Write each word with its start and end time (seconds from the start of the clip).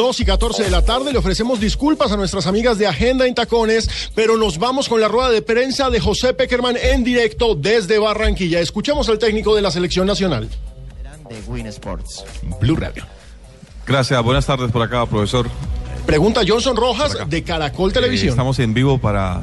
2 0.00 0.20
y 0.20 0.24
14 0.24 0.64
de 0.64 0.70
la 0.70 0.82
tarde. 0.82 1.12
Le 1.12 1.18
ofrecemos 1.18 1.60
disculpas 1.60 2.10
a 2.10 2.16
nuestras 2.16 2.46
amigas 2.46 2.78
de 2.78 2.86
Agenda 2.86 3.26
en 3.26 3.34
Tacones, 3.34 4.10
pero 4.14 4.38
nos 4.38 4.58
vamos 4.58 4.88
con 4.88 4.98
la 4.98 5.08
rueda 5.08 5.28
de 5.28 5.42
prensa 5.42 5.90
de 5.90 6.00
José 6.00 6.32
Peckerman 6.32 6.78
en 6.78 7.04
directo 7.04 7.54
desde 7.54 7.98
Barranquilla. 7.98 8.60
Escuchemos 8.60 9.10
al 9.10 9.18
técnico 9.18 9.54
de 9.54 9.60
la 9.60 9.70
selección 9.70 10.06
nacional. 10.06 10.48
De 11.28 11.38
Win 11.46 11.66
Sports. 11.66 12.24
Blue 12.62 12.76
Radio. 12.76 13.04
Gracias, 13.86 14.22
buenas 14.22 14.46
tardes 14.46 14.72
por 14.72 14.80
acá, 14.80 15.04
profesor. 15.04 15.50
Pregunta 16.06 16.40
Johnson 16.48 16.76
Rojas 16.76 17.18
de 17.28 17.42
Caracol 17.42 17.92
Televisión. 17.92 18.28
Eh, 18.28 18.30
estamos 18.30 18.58
en 18.58 18.72
vivo 18.72 18.96
para 18.96 19.42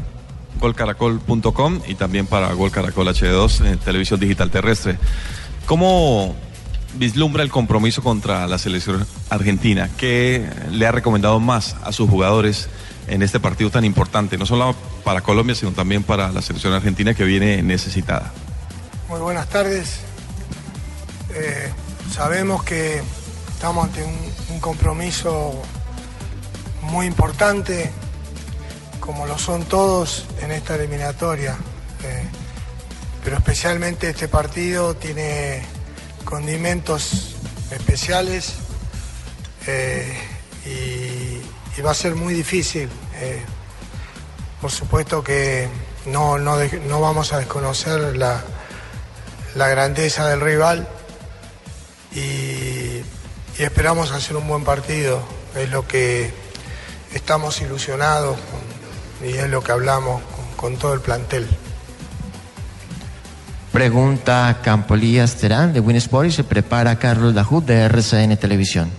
golcaracol.com 0.59 1.81
y 1.87 1.93
también 1.93 2.25
para 2.25 2.51
Gol 2.53 2.71
Caracol 2.71 3.07
HD2 3.07 3.63
en 3.67 3.77
televisión 3.77 4.19
digital 4.19 4.49
terrestre. 4.49 4.97
¿Cómo 5.67 6.35
vislumbra 6.97 7.43
el 7.43 7.49
compromiso 7.49 8.01
contra 8.01 8.47
la 8.47 8.57
selección 8.57 9.05
argentina? 9.29 9.89
¿Qué 9.97 10.49
le 10.71 10.85
ha 10.85 10.91
recomendado 10.91 11.39
más 11.39 11.75
a 11.83 11.91
sus 11.91 12.09
jugadores 12.09 12.69
en 13.07 13.21
este 13.21 13.39
partido 13.39 13.69
tan 13.69 13.85
importante? 13.85 14.37
No 14.37 14.45
solo 14.45 14.75
para 15.03 15.21
Colombia, 15.21 15.55
sino 15.55 15.71
también 15.71 16.03
para 16.03 16.31
la 16.31 16.41
selección 16.41 16.73
argentina 16.73 17.13
que 17.13 17.23
viene 17.23 17.61
necesitada. 17.63 18.31
Muy 19.09 19.19
buenas 19.19 19.47
tardes. 19.47 19.99
Eh, 21.33 21.71
sabemos 22.11 22.63
que 22.63 23.01
estamos 23.53 23.85
ante 23.85 24.03
un, 24.03 24.59
compromiso 24.59 25.53
muy 26.81 27.05
importante, 27.05 27.91
como 28.99 29.27
lo 29.27 29.37
son 29.37 29.63
todos 29.65 30.25
en 30.41 30.51
esta 30.51 30.75
eliminatoria. 30.75 31.55
Eh, 32.03 32.23
pero 33.23 33.37
especialmente 33.37 34.09
este 34.09 34.27
partido 34.27 34.95
tiene 34.95 35.61
condimentos 36.27 37.35
especiales 37.71 38.55
eh, 39.65 40.13
y, 40.65 41.81
va 41.81 41.91
a 41.91 41.93
ser 41.93 42.15
muy 42.15 42.33
difícil. 42.33 42.89
Eh, 43.15 43.41
por 44.59 44.71
supuesto 44.71 45.23
que 45.23 45.69
no, 46.05 46.37
no, 46.37 46.57
no 46.87 47.01
vamos 47.01 47.31
a 47.33 47.37
desconocer 47.37 48.17
la, 48.17 48.43
la 49.55 49.67
grandeza 49.69 50.27
del 50.27 50.41
rival 50.41 50.87
y, 52.13 53.03
esperamos 53.57 54.11
hacer 54.11 54.35
un 54.35 54.47
buen 54.47 54.63
partido. 54.63 55.21
Es 55.55 55.69
lo 55.69 55.87
que 55.87 56.31
estamos 57.13 57.61
ilusionados 57.61 58.37
y 59.23 59.37
es 59.37 59.49
lo 59.49 59.63
que 59.63 59.71
hablamos 59.71 60.21
con 60.57 60.77
todo 60.77 60.93
el 60.93 60.99
plantel. 60.99 61.47
Pregunta 63.77 64.57
Campolías 64.63 65.35
Terán 65.35 65.71
de 65.71 65.79
Win 65.79 65.97
Sports 65.97 66.33
y 66.33 66.35
se 66.37 66.43
prepara 66.43 66.97
Carlos 66.97 67.35
Lajú 67.35 67.63
de 67.63 67.81
RCN 67.81 68.35
Televisión. 68.37 68.89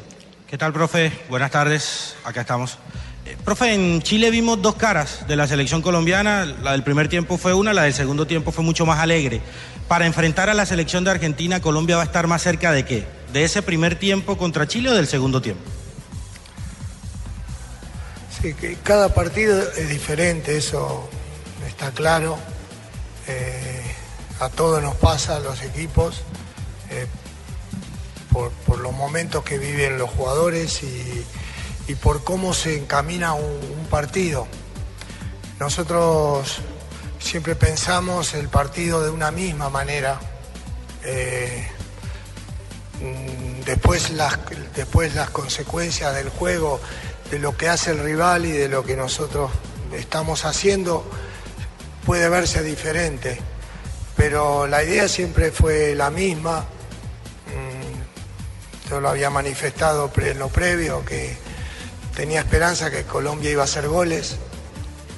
¿Qué 0.47 0.57
tal, 0.57 0.73
profe? 0.73 1.11
Buenas 1.29 1.51
tardes, 1.51 2.15
acá 2.23 2.43
estamos. 2.43 2.79
Eh, 3.27 3.37
profe, 3.45 3.75
en 3.75 4.01
Chile 4.03 4.31
vimos 4.31 4.63
dos 4.63 4.77
caras 4.77 5.27
de 5.27 5.35
la 5.35 5.49
selección 5.49 5.83
colombiana. 5.83 6.45
La 6.63 6.71
del 6.71 6.85
primer 6.85 7.09
tiempo 7.09 7.39
fue 7.39 7.55
una, 7.55 7.73
la 7.73 7.83
del 7.83 7.93
segundo 7.93 8.29
tiempo 8.29 8.53
fue 8.53 8.63
mucho 8.63 8.87
más 8.87 9.01
alegre. 9.01 9.41
Para 9.89 10.07
enfrentar 10.07 10.49
a 10.49 10.55
la 10.55 10.65
selección 10.65 11.03
de 11.03 11.11
Argentina, 11.11 11.61
Colombia 11.61 11.97
va 11.97 12.03
a 12.03 12.07
estar 12.07 12.29
más 12.29 12.41
cerca 12.43 12.71
de 12.71 12.85
qué? 12.85 13.05
¿De 13.33 13.43
ese 13.43 13.63
primer 13.63 13.97
tiempo 13.97 14.39
contra 14.39 14.69
Chile 14.69 14.91
o 14.91 14.95
del 14.95 15.09
segundo 15.09 15.43
tiempo? 15.43 15.65
Sí, 18.41 18.55
que 18.55 18.77
cada 18.77 19.13
partido 19.13 19.61
es 19.77 19.89
diferente, 19.89 20.57
eso 20.57 21.11
está 21.67 21.91
claro. 21.91 22.39
Eh, 23.27 23.88
a 24.41 24.49
todos 24.49 24.83
nos 24.83 24.95
pasa, 24.97 25.37
a 25.37 25.41
los 25.41 25.63
equipos, 25.63 26.23
eh, 26.91 27.07
por, 28.33 28.79
los 28.79 28.93
momentos 28.93 29.43
que 29.43 29.59
viven 29.59 29.99
los 29.99 30.11
jugadores 30.11 30.83
y, 30.83 31.25
por 32.03 32.23
cómo 32.23 32.53
se 32.53 32.77
encamina 32.77 33.33
un, 33.33 33.87
partido. 33.91 34.47
Nosotros 35.59 36.59
siempre 37.19 37.57
pensamos 37.57 38.35
el 38.35 38.49
partido 38.49 39.03
de 39.03 39.11
una 39.11 39.31
misma 39.31 39.71
manera. 39.71 40.21
Eh, 41.03 41.67
después 43.65 44.11
las, 44.11 44.39
después 44.77 45.15
las 45.15 45.31
consecuencias 45.31 46.15
del 46.15 46.29
juego, 46.29 46.81
de 47.31 47.39
lo 47.39 47.57
que 47.57 47.69
hace 47.69 47.93
el 47.93 48.01
rival 48.01 48.45
y 48.45 48.53
de 48.53 48.69
lo 48.69 48.85
que 48.85 48.95
nosotros 48.95 49.51
estamos 49.93 50.45
haciendo, 50.45 51.11
puede 52.05 52.29
verse 52.29 52.63
diferente. 52.63 53.41
Pero 54.19 54.67
la 54.67 54.83
idea 54.85 55.09
siempre 55.09 55.51
fue 55.53 55.95
la 55.95 56.11
misma. 56.11 56.67
Mm, 57.47 58.91
Yo 58.91 59.01
lo 59.01 59.09
había 59.09 59.31
manifestado 59.31 60.11
en 60.17 60.39
lo 60.39 60.49
previo, 60.49 61.05
que 61.05 61.37
tenía 62.15 62.41
esperanza 62.41 62.91
que 62.91 63.05
Colombia 63.05 63.51
iba 63.51 63.63
a 63.63 63.65
hacer 63.65 63.89
goles. 63.89 64.37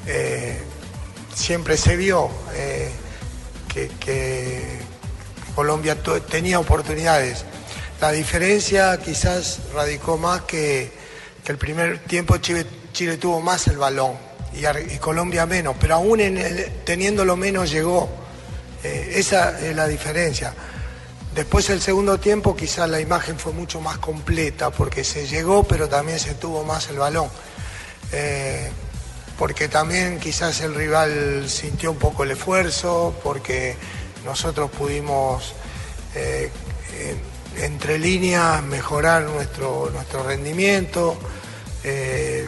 Eh, 0.07 0.61
siempre 1.35 1.77
se 1.77 1.97
vio 1.97 2.31
eh, 2.55 2.91
que, 3.73 4.79
Colombia 5.55 5.97
tenía 6.31 6.59
oportunidades. 6.61 7.45
La 8.01 8.13
diferencia 8.13 8.99
quizás 8.99 9.61
radicó 9.75 10.17
más 10.19 10.43
que, 10.43 10.93
que 11.45 11.53
el 11.53 11.59
primer 11.59 11.99
tiempo 12.01 12.37
Chile, 12.39 12.65
tuvo 13.19 13.41
más 13.41 13.67
el 13.67 13.77
balón 13.79 14.13
y 14.55 14.97
Colombia 14.99 15.47
menos, 15.47 15.77
pero 15.81 15.95
aún 15.97 16.21
en 16.21 16.37
el- 16.39 16.71
teniéndolo 16.85 17.37
menos 17.37 17.71
llegó. 17.71 18.20
Eh, 18.83 19.13
esa 19.17 19.61
es 19.61 19.75
la 19.77 19.87
diferencia. 19.87 20.55
Después 21.35 21.69
el 21.71 21.81
segundo 21.81 22.19
tiempo 22.19 22.57
quizás 22.57 22.89
la 22.89 23.01
imagen 23.01 23.39
fue 23.39 23.53
mucho 23.53 23.81
más 23.81 23.99
completa 23.99 24.71
porque 24.71 25.05
se 25.05 25.27
llegó 25.29 25.63
pero 25.63 25.89
también 25.89 26.19
se 26.19 26.35
tuvo 26.35 26.65
más 26.65 26.89
el 26.89 26.99
balón. 26.99 27.29
Eh, 28.13 28.71
porque 29.39 29.69
también 29.69 30.19
quizás 30.19 30.61
el 30.61 30.75
rival 30.75 31.49
sintió 31.49 31.93
un 31.93 31.99
poco 31.99 32.25
el 32.25 32.33
esfuerzo, 32.33 33.15
porque 33.23 33.75
nosotros 34.25 34.71
pudimos 34.71 35.55
eh, 36.15 36.51
en- 36.99 37.63
entre 37.65 37.99
líneas 37.99 38.63
mejorar 38.63 39.23
nuestro, 39.23 39.91
nuestro 39.93 40.23
rendimiento, 40.25 41.19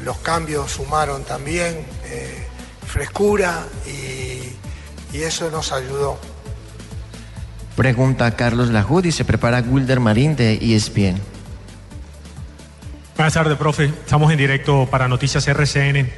los 0.03 0.19
cambios 0.19 0.71
sumaron 0.73 1.25
también 1.25 1.85
frescura 2.87 3.67
y, 3.87 4.32
y 5.13 5.23
eso 5.23 5.51
nos 5.51 5.73
ayudó. 5.73 6.19
Pregunta 7.77 8.31
Carlos 8.37 8.69
Lajú 8.71 9.01
y 9.05 9.13
se 9.13 9.25
prepara 9.25 9.61
Wilder 9.67 10.01
Marín 10.01 10.37
de 10.37 10.55
ESPN. 10.55 11.21
Buenas 13.17 13.35
tardes, 13.35 13.57
profe. 13.57 13.85
Estamos 13.85 14.31
en 14.33 14.39
directo 14.39 14.87
para 14.91 15.09
Noticias 15.09 15.47
RCN. 15.47 16.09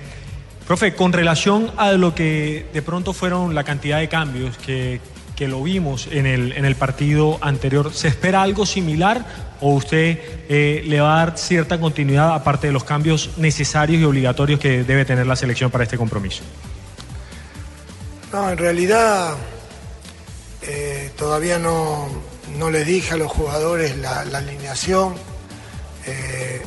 Profe, 0.67 0.95
con 0.95 1.13
relación 1.13 1.71
a 1.77 1.93
lo 1.93 2.15
que 2.15 2.67
de 2.73 2.83
pronto 2.83 3.13
fueron 3.13 3.55
la 3.55 3.65
cantidad 3.65 3.99
de 3.99 4.09
cambios 4.09 4.57
que, 4.57 5.01
que 5.37 5.49
lo 5.49 5.63
vimos 5.63 6.09
en 6.11 6.27
el, 6.27 6.53
en 6.53 6.65
el 6.65 6.77
partido 6.77 7.39
anterior, 7.43 7.93
¿se 7.93 8.09
espera 8.09 8.43
algo 8.43 8.65
similar 8.65 9.27
o 9.61 9.75
usted 9.75 10.19
eh, 10.49 10.83
le 10.87 11.01
va 11.01 11.15
a 11.15 11.27
dar 11.27 11.39
cierta 11.39 11.79
continuidad 11.79 12.35
aparte 12.35 12.69
de 12.69 12.73
los 12.73 12.85
cambios 12.85 13.33
necesarios 13.37 14.01
y 14.01 14.05
obligatorios 14.05 14.59
que 14.59 14.85
debe 14.85 15.05
tener 15.05 15.27
la 15.27 15.37
selección 15.37 15.71
para 15.71 15.85
este 15.85 15.99
compromiso? 15.99 16.43
No, 18.35 18.51
en 18.51 18.59
realidad 18.59 19.37
eh, 20.63 21.13
todavía 21.17 21.61
no, 21.61 22.09
no 22.59 22.69
les 22.69 22.85
dije 22.85 23.15
a 23.15 23.17
los 23.17 23.31
jugadores 23.31 23.97
la, 23.97 24.23
alineación. 24.23 25.15
Eh, 26.05 26.61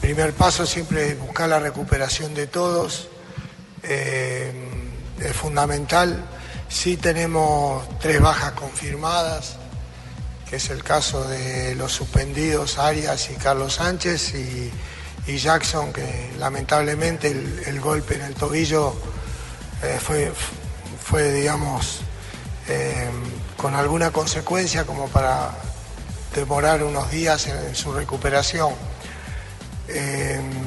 primer 0.00 0.32
paso 0.32 0.66
siempre 0.66 1.08
es 1.08 1.18
buscar 1.18 1.48
la 1.48 1.58
recuperación 1.58 2.34
de 2.34 2.46
todos. 2.46 3.08
Eh, 3.82 4.52
es 5.18 5.32
fundamental. 5.34 6.24
Sí 6.68 6.96
tenemos 6.96 7.82
tres 7.98 8.20
bajas 8.20 8.52
confirmadas, 8.52 9.56
que 10.48 10.54
es 10.54 10.70
el 10.70 10.84
caso 10.84 11.24
de 11.24 11.74
los 11.74 11.90
suspendidos 11.90 12.78
Arias 12.78 13.28
y 13.30 13.34
Carlos 13.34 13.74
Sánchez 13.74 14.34
y, 14.36 15.36
Jackson, 15.36 15.92
que 15.92 16.30
lamentablemente 16.38 17.28
el, 17.66 17.80
golpe 17.80 18.14
en 18.14 18.22
el 18.22 18.34
tobillo 18.34 18.94
fue, 20.00 20.32
fue, 21.02 21.32
digamos, 21.32 22.00
eh, 22.68 23.08
con 23.56 23.74
alguna 23.74 24.10
consecuencia 24.10 24.84
como 24.84 25.08
para 25.08 25.50
demorar 26.34 26.82
unos 26.84 27.10
días 27.10 27.46
en, 27.46 27.74
su 27.74 27.92
recuperación. 27.92 28.72
Mm, 29.88 30.60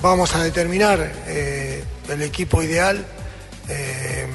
vamos 0.00 0.34
a 0.34 0.42
determinar 0.42 1.12
eh, 1.26 1.82
el 2.08 2.22
equipo 2.22 2.62
ideal. 2.62 3.04
Eh, 3.68 4.26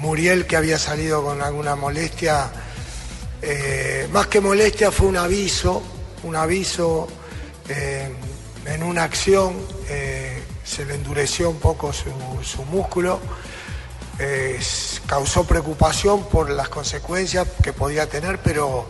Muriel, 0.00 0.46
que 0.46 0.56
había 0.56 0.78
salido 0.78 1.24
con 1.24 1.42
alguna 1.42 1.74
molestia, 1.74 2.50
eh, 3.42 4.08
más 4.12 4.28
que 4.28 4.40
molestia 4.40 4.92
fue 4.92 5.08
un 5.08 5.16
aviso, 5.16 5.82
un 6.22 6.36
aviso 6.36 7.08
en 8.68 8.82
una 8.82 9.04
acción, 9.04 9.54
eh, 9.88 10.42
se 10.68 10.84
le 10.84 10.94
endureció 10.94 11.48
un 11.48 11.58
poco 11.58 11.92
su, 11.92 12.10
su 12.42 12.62
músculo, 12.64 13.20
eh, 14.18 14.60
causó 15.06 15.44
preocupación 15.44 16.28
por 16.28 16.50
las 16.50 16.68
consecuencias 16.68 17.46
que 17.62 17.72
podía 17.72 18.08
tener, 18.08 18.40
pero 18.42 18.86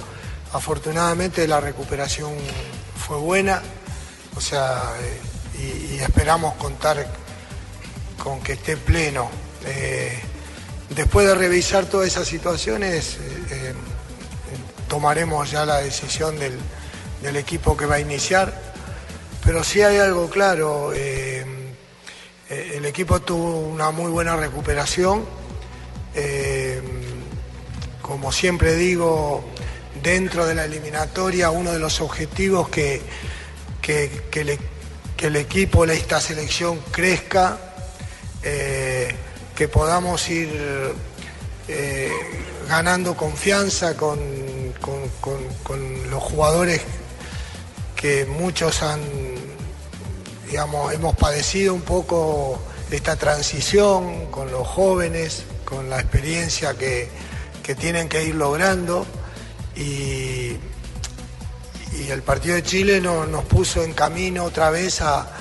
afortunadamente 0.52 1.46
la 1.46 1.60
recuperación 1.60 2.32
fue 2.96 3.18
buena, 3.18 3.62
o 4.36 4.40
sea, 4.40 4.82
y, 5.54 5.98
esperamos 5.98 6.54
contar 6.54 7.06
con 8.22 8.40
que 8.40 8.54
esté 8.54 8.76
pleno. 8.76 9.30
después 10.90 11.26
de 11.26 11.34
revisar 11.34 11.84
todas 11.86 12.08
esas 12.08 12.26
situaciones, 12.26 13.18
tomaremos 14.88 15.50
ya 15.50 15.66
la 15.66 15.80
decisión 15.80 16.36
del, 16.38 16.58
equipo 17.36 17.76
que 17.76 17.84
va 17.84 17.96
a 17.96 18.00
iniciar, 18.00 18.52
pero 19.44 19.62
sí 19.62 19.82
hay 19.82 19.98
algo 19.98 20.30
claro, 20.30 20.92
eh, 22.48 22.54
eh, 22.54 22.72
el 22.76 22.86
equipo 22.86 23.20
tuvo 23.20 23.60
una 23.60 23.90
muy 23.90 24.10
buena 24.10 24.36
recuperación, 24.36 25.24
eh, 26.14 26.80
como 28.02 28.32
siempre 28.32 28.74
digo, 28.74 29.44
dentro 30.02 30.46
de 30.46 30.54
la 30.54 30.64
eliminatoria 30.64 31.50
uno 31.50 31.72
de 31.72 31.78
los 31.78 32.00
objetivos 32.00 32.68
que, 32.68 33.02
que, 33.82 34.10
el 35.18 35.36
equipo, 35.36 35.84
esta 35.84 36.20
selección 36.20 36.78
crezca, 36.90 37.58
que 38.42 39.68
podamos 39.68 40.28
ir 40.30 40.48
ganando 42.68 43.16
confianza 43.16 43.96
con, 43.96 44.18
con, 44.80 46.10
los 46.10 46.22
jugadores 46.22 46.82
que 47.96 48.26
muchos 48.26 48.82
han, 48.82 49.00
digamos, 50.50 50.92
hemos 50.92 51.14
padecido 51.16 51.74
un 51.74 51.82
poco 51.82 52.58
esta 52.90 53.16
transición 53.16 54.26
con 54.30 54.50
los 54.50 54.66
jóvenes, 54.66 55.44
con 55.64 55.90
la 55.90 56.00
experiencia 56.00 56.74
que, 56.74 57.28
tienen 57.78 58.08
que 58.08 58.24
ir 58.24 58.34
logrando 58.34 59.04
y, 59.76 60.56
y 61.92 62.10
el 62.10 62.22
partido 62.22 62.54
de 62.54 62.62
Chile 62.62 62.98
nos 63.02 63.44
puso 63.44 63.82
en 63.82 63.92
camino 63.92 64.44
otra 64.44 64.70
vez 64.70 65.02
a, 65.02 65.34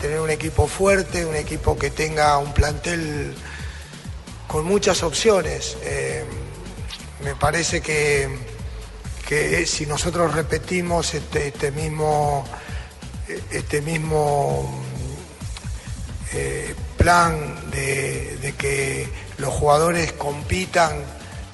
tener 0.00 0.20
un 0.20 0.30
equipo 0.30 0.66
fuerte, 0.66 1.24
un 1.24 1.34
equipo 1.36 1.78
que 1.78 1.90
tenga 1.90 2.36
un 2.38 2.52
plantel 2.52 3.34
con 4.46 4.64
muchas 4.64 5.02
opciones. 5.02 5.76
Eh, 5.82 6.24
me 7.22 7.34
parece 7.34 7.80
que, 7.80 8.28
que 9.26 9.64
si 9.66 9.86
nosotros 9.86 10.34
repetimos 10.34 11.14
este, 11.14 11.48
este 11.48 11.70
mismo, 11.70 12.44
este 13.50 13.82
mismo 13.82 14.82
eh, 16.32 16.74
plan 16.96 17.70
de, 17.70 18.54
que 18.56 19.08
los 19.38 19.52
jugadores 19.52 20.12
compitan 20.12 20.92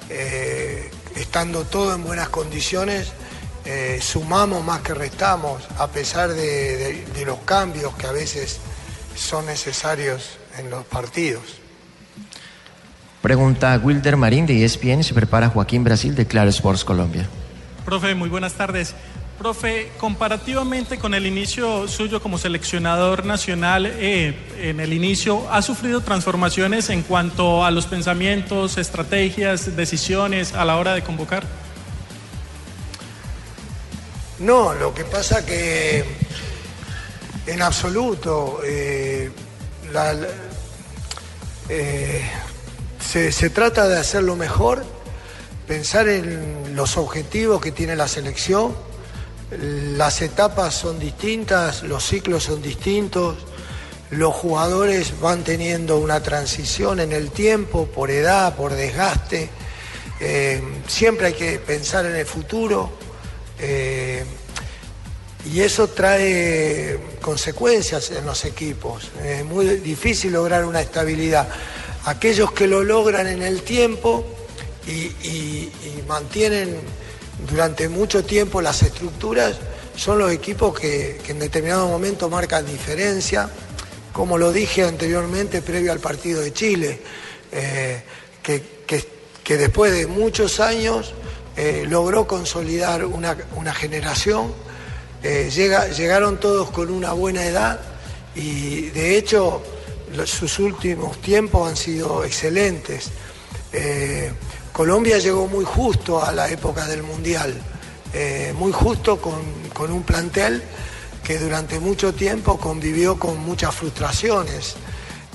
eh, 0.09 0.89
estando 1.15 1.63
todo 1.65 1.95
en 1.95 2.03
buenas 2.03 2.29
condiciones, 2.29 3.11
eh, 3.65 3.99
sumamos 4.01 4.63
más 4.63 4.81
que 4.81 4.93
restamos, 4.93 5.63
a 5.77 5.87
pesar 5.87 6.31
de 6.31 7.23
los 7.25 7.39
cambios 7.39 7.95
que 7.95 8.07
a 8.07 8.11
veces 8.11 8.59
son 9.15 9.45
necesarios 9.45 10.37
en 10.57 10.69
los 10.69 10.85
partidos. 10.85 11.65
Pregunta 13.25 13.79
Wilder 13.81 14.17
Marín 14.17 14.45
de 14.45 14.63
ESPN, 14.63 15.03
se 15.03 15.15
prepara 15.15 15.49
Joaquín 15.49 15.83
Brasil 15.83 16.13
de 16.13 16.27
Claro 16.27 16.51
Sports 16.51 16.83
Colombia. 16.83 17.27
Profe, 17.83 18.13
muy 18.13 18.29
buenas 18.29 18.53
tardes. 18.53 18.93
Profe, 19.37 19.91
comparativamente 19.99 20.97
con 20.97 21.13
el 21.13 21.25
inicio 21.25 21.87
suyo 21.89 22.21
como 22.21 22.37
seleccionador 22.37 23.25
nacional, 23.25 23.85
eh, 23.85 24.33
en 24.61 24.79
el 24.79 24.93
inicio, 24.93 25.49
¿ha 25.51 25.61
sufrido 25.61 26.01
transformaciones 26.01 26.89
en 26.89 27.01
cuanto 27.03 27.65
a 27.65 27.71
los 27.71 27.85
pensamientos, 27.85 28.77
estrategias, 28.77 29.75
decisiones 29.75 30.53
a 30.53 30.63
la 30.63 30.77
hora 30.77 30.93
de 30.93 31.03
convocar? 31.03 31.43
No, 34.39 34.73
lo 34.73 34.93
que 34.93 35.03
pasa 35.03 35.45
que 35.45 36.03
en 37.45 37.61
absoluto 37.61 38.59
eh, 38.65 39.31
eh, 41.69 42.21
se, 42.99 43.49
trata 43.49 43.87
de 43.87 43.97
hacerlo 43.97 44.35
mejor, 44.35 44.83
pensar 45.67 46.07
en 46.07 46.75
los 46.75 46.97
objetivos 46.97 47.61
que 47.61 47.71
tiene 47.71 47.95
la 47.95 48.07
selección. 48.07 48.75
Las 49.51 50.21
etapas 50.21 50.73
son 50.73 50.99
distintas, 50.99 51.83
los 51.83 52.03
ciclos 52.03 52.43
son 52.43 52.61
distintos, 52.61 53.37
los 54.09 54.33
jugadores 54.33 55.19
van 55.19 55.43
teniendo 55.43 55.97
una 55.97 56.21
transición 56.21 56.99
en 56.99 57.11
el 57.11 57.31
tiempo, 57.31 57.87
por 57.87 58.11
edad, 58.11 58.55
por 58.55 58.73
desgaste. 58.73 59.49
Eh, 60.19 60.61
siempre 60.87 61.27
hay 61.27 61.33
que 61.33 61.59
pensar 61.59 62.05
en 62.05 62.15
el 62.15 62.25
futuro 62.25 62.89
eh, 63.59 64.23
y 65.53 65.61
eso 65.61 65.89
trae 65.89 66.99
consecuencias 67.21 68.11
en 68.11 68.25
los 68.25 68.45
equipos. 68.45 69.11
Es 69.23 69.45
muy 69.45 69.65
difícil 69.77 70.33
lograr 70.33 70.65
una 70.65 70.81
estabilidad 70.81 71.47
aquellos 72.05 72.51
que 72.51 72.67
lo 72.67 72.83
logran 72.83 73.27
en 73.27 73.41
el 73.41 73.61
tiempo 73.61 74.25
y, 74.87 75.69
mantienen 76.07 76.77
durante 77.47 77.89
mucho 77.89 78.23
tiempo 78.23 78.61
las 78.61 78.81
estructuras, 78.81 79.57
son 79.95 80.19
los 80.19 80.31
equipos 80.31 80.77
que, 80.77 81.21
en 81.27 81.39
determinado 81.39 81.87
momento 81.87 82.29
marcan 82.29 82.65
diferencia, 82.65 83.49
como 84.13 84.37
lo 84.37 84.51
dije 84.51 84.83
anteriormente 84.83 85.61
previo 85.61 85.91
al 85.91 85.99
partido 85.99 86.41
de 86.41 86.53
Chile, 86.53 87.01
eh, 87.51 88.03
que, 88.41 89.57
después 89.57 89.91
de 89.91 90.07
muchos 90.07 90.59
años 90.59 91.13
eh, 91.55 91.85
logró 91.87 92.27
consolidar 92.27 93.05
una, 93.05 93.35
generación, 93.73 94.53
eh, 95.23 95.49
llegaron 95.51 96.39
todos 96.39 96.71
con 96.71 96.89
una 96.89 97.13
buena 97.13 97.45
edad 97.45 97.79
y 98.35 98.89
de 98.89 99.17
hecho 99.17 99.61
sus 100.25 100.59
últimos 100.59 101.21
tiempos 101.21 101.69
han 101.69 101.77
sido 101.77 102.23
excelentes. 102.23 103.11
Eh, 104.75 104.77
Colombia 104.77 105.19
llegó 105.19 105.47
muy 105.47 105.63
justo 105.63 106.23
a 106.23 106.33
la 106.33 106.49
época 106.49 106.85
del 106.85 107.01
Mundial, 107.01 107.53
eh, 108.13 108.53
muy 108.57 108.73
justo 108.73 109.17
con, 109.21 109.91
un 109.91 110.03
plantel 110.03 110.61
que 111.23 111.39
durante 111.39 111.79
mucho 111.79 112.13
tiempo 112.13 112.57
convivió 112.57 113.17
con 113.17 113.37
muchas 113.37 113.73
frustraciones. 113.73 114.75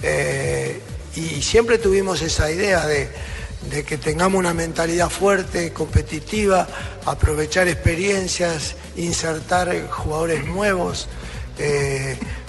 Eh, 0.03 0.81
y 1.17 1.43
siempre 1.43 1.79
tuvimos 1.79 2.21
esa 2.23 2.51
idea 2.51 2.87
de, 2.87 3.11
que 3.85 3.97
tengamos 3.97 4.39
una 4.39 4.53
mentalidad 4.53 5.09
fuerte, 5.09 5.73
competitiva, 5.73 6.67
aprovechar 7.07 7.67
experiencias, 7.67 8.77
insertar 8.97 9.89
jugadores 9.89 10.45
nuevos, 10.45 11.09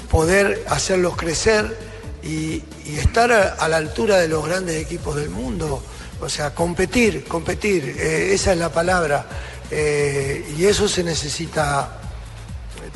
poder 0.09 0.63
hacerlos 0.69 1.15
crecer 1.15 1.77
y, 2.23 2.63
estar 2.97 3.31
a, 3.31 3.67
la 3.69 3.77
altura 3.77 4.17
de 4.17 4.27
los 4.27 4.45
grandes 4.45 4.75
equipos 4.75 5.15
del 5.15 5.29
mundo. 5.29 5.81
O 6.21 6.29
sea, 6.29 6.53
competir, 6.53 7.23
competir, 7.23 7.95
eh, 7.97 8.33
esa 8.33 8.51
es 8.51 8.57
la 8.59 8.69
palabra. 8.69 9.25
Eh, 9.71 10.53
y 10.55 10.65
eso 10.65 10.87
se 10.87 11.03
necesita 11.03 11.99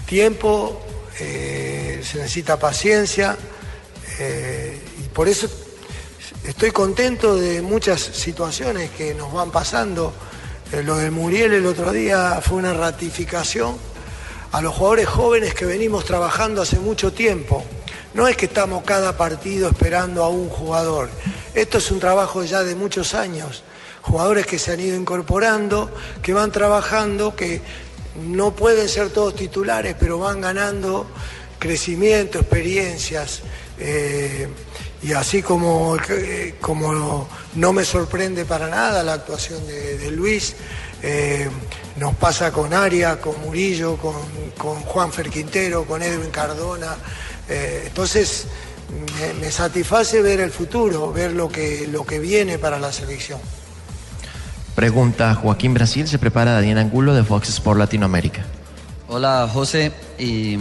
tiempo, 0.06 0.80
eh, 1.20 2.02
se 2.04 2.20
necesita 2.20 2.60
paciencia. 2.60 3.36
y 4.18 5.08
por 5.10 5.28
eso 5.28 5.50
estoy 6.46 6.72
contento 6.72 7.36
de 7.36 7.62
muchas 7.62 8.00
situaciones 8.00 8.92
que 8.92 9.14
nos 9.14 9.34
van 9.34 9.52
pasando. 9.52 10.14
lo 10.86 10.96
del 10.98 11.12
Muriel 11.12 11.54
el 11.54 11.66
otro 11.66 11.92
día 11.92 12.40
fue 12.42 12.58
una 12.58 12.74
ratificación 12.74 13.78
a 14.52 14.62
los 14.62 14.74
jugadores 14.74 15.08
jóvenes 15.08 15.54
que 15.54 15.66
venimos 15.66 16.06
trabajando 16.06 16.62
hace 16.62 16.80
mucho 16.80 17.12
tiempo. 17.12 17.66
No 18.14 18.28
es 18.28 18.38
que 18.38 18.46
estamos 18.46 18.84
cada 18.86 19.18
partido 19.18 19.70
esperando 19.70 20.24
a 20.24 20.30
un 20.30 20.48
jugador. 20.48 21.10
Esto 21.56 21.78
es 21.78 21.90
un 21.90 22.02
trabajo 22.02 22.44
ya 22.44 22.64
de 22.64 22.76
muchos 22.76 23.14
años. 23.14 23.64
Jugadores 24.02 24.46
que 24.46 24.60
se 24.60 24.74
han 24.74 24.82
ido 24.82 24.98
incorporando, 24.98 25.90
que 26.22 26.34
van 26.34 26.52
trabajando, 26.52 27.34
que 27.34 27.62
no 28.28 28.54
pueden 28.54 28.90
ser 28.90 29.10
todos 29.10 29.36
titulares, 29.36 29.96
pero 29.98 30.20
van 30.20 30.42
ganando 30.42 31.08
crecimiento, 31.58 32.40
experiencias. 32.40 33.42
Eh, 33.80 34.50
y 35.02 35.14
así 35.14 35.42
como, 35.42 35.98
como 36.60 37.30
no 37.56 37.72
me 37.72 37.86
sorprende 37.86 38.44
para 38.44 38.68
nada 38.68 39.02
la 39.02 39.14
actuación 39.14 39.66
de, 39.66 40.12
Luis, 40.12 40.56
eh, 41.02 41.50
nos 41.96 42.16
pasa 42.16 42.52
con 42.52 42.74
Aria, 42.74 43.22
con 43.22 43.40
Murillo, 43.42 43.96
con, 43.96 44.16
con 44.58 44.82
Juan 44.82 45.14
Ferquintero, 45.14 45.86
con 45.86 46.02
Edwin 46.02 46.32
Cardona. 46.32 46.98
Eh, 47.48 47.84
entonces, 47.88 48.48
me, 49.40 49.52
satisface 49.52 50.22
ver 50.22 50.40
el 50.40 50.52
futuro, 50.52 51.12
ver 51.12 51.32
lo 51.32 51.50
que, 51.50 51.88
lo 51.88 52.06
que 52.06 52.20
viene 52.20 52.58
para 52.58 52.80
la 52.80 52.92
selección. 52.92 53.40
Pregunta 54.76 55.34
Joaquín 55.36 55.74
Brasil, 55.74 56.08
se 56.08 56.20
prepara 56.20 56.54
Daniel 56.54 56.80
Angulo 56.80 57.14
de 57.14 57.24
Fox 57.24 57.50
Sport 57.50 57.80
Latinoamérica. 57.80 58.46
Hola 59.08 59.50
José, 59.52 59.92
y 60.20 60.58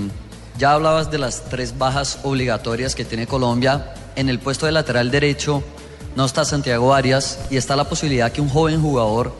ya 0.56 0.72
hablabas 0.72 1.10
de 1.10 1.18
las 1.18 1.44
tres 1.50 1.76
bajas 1.78 2.20
obligatorias 2.22 2.94
que 2.94 3.04
tiene 3.04 3.26
Colombia. 3.26 3.94
En 4.14 4.28
el 4.28 4.38
puesto 4.38 4.66
de 4.66 4.72
lateral 4.72 5.10
derecho 5.10 5.64
no 6.14 6.24
está 6.24 6.44
Santiago 6.44 6.94
Arias 6.94 7.40
y 7.50 7.56
está 7.56 7.74
la 7.74 7.88
posibilidad 7.88 8.30
que 8.30 8.40
un 8.40 8.48
joven 8.48 8.80
jugador 8.80 9.34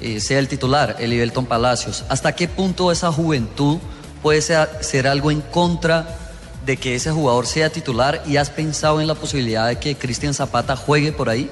eh, 0.00 0.20
sea 0.20 0.38
el 0.38 0.46
titular, 0.46 0.96
el 1.00 1.32
Palacios. 1.32 2.04
¿Hasta 2.08 2.32
qué 2.34 2.46
punto 2.46 2.92
esa 2.92 3.10
juventud 3.10 3.78
puede 4.22 4.40
ser, 4.40 4.68
ser 4.80 5.08
algo 5.08 5.32
en 5.32 5.40
contra 5.40 6.21
de 6.64 6.76
que 6.76 6.94
ese 6.94 7.10
jugador 7.10 7.46
sea 7.46 7.70
titular 7.70 8.22
y 8.26 8.36
has 8.36 8.50
pensado 8.50 9.00
en 9.00 9.06
la 9.06 9.14
posibilidad 9.14 9.68
de 9.68 9.78
que 9.78 9.96
Cristian 9.96 10.34
Zapata 10.34 10.76
juegue 10.76 11.12
por 11.12 11.28
ahí? 11.28 11.50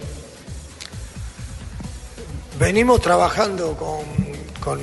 Venimos 2.59 3.01
trabajando 3.01 3.77
con, 3.77 4.05
con, 4.61 4.81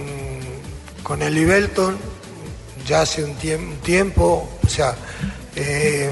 con 1.03 1.21
el 1.21 1.37
Ibelton 1.37 1.97
ya 2.87 3.01
hace 3.01 3.23
un, 3.23 3.35
tiempo, 3.81 4.49
o 4.63 4.69
sea, 4.69 4.95
eh, 5.55 6.09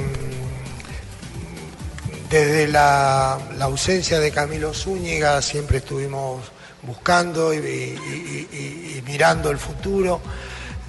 desde 2.29 2.67
la, 2.67 3.36
ausencia 3.62 4.19
de 4.19 4.29
Camilo 4.29 4.74
Zúñiga 4.74 5.41
siempre 5.41 5.77
estuvimos 5.77 6.41
buscando 6.81 7.53
y, 7.53 9.01
mirando 9.05 9.51
el 9.51 9.57
futuro. 9.57 10.19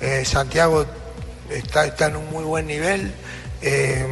Eh, 0.01 0.25
Santiago 0.25 0.85
está, 1.51 1.87
está, 1.87 2.07
en 2.07 2.17
un 2.17 2.31
muy 2.31 2.45
buen 2.45 2.67
nivel. 2.67 3.13
Eh, 3.63 4.07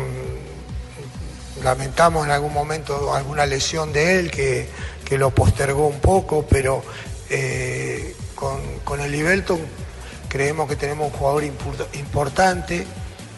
lamentamos 1.63 2.27
en 2.27 2.33
algún 2.33 2.53
momento 2.53 3.15
alguna 3.15 3.47
lesión 3.47 3.93
de 3.93 4.19
él 4.19 4.31
que, 4.31 4.69
lo 5.17 5.31
postergó 5.31 5.87
un 5.87 6.01
poco, 6.01 6.45
pero 6.45 6.83
con, 8.35 8.61
con 8.85 9.01
el 9.01 9.15
Ibelton 9.15 9.61
creemos 10.35 10.69
que 10.69 10.75
tenemos 10.75 11.13
un 11.13 11.17
jugador 11.17 11.45
importante, 11.45 12.85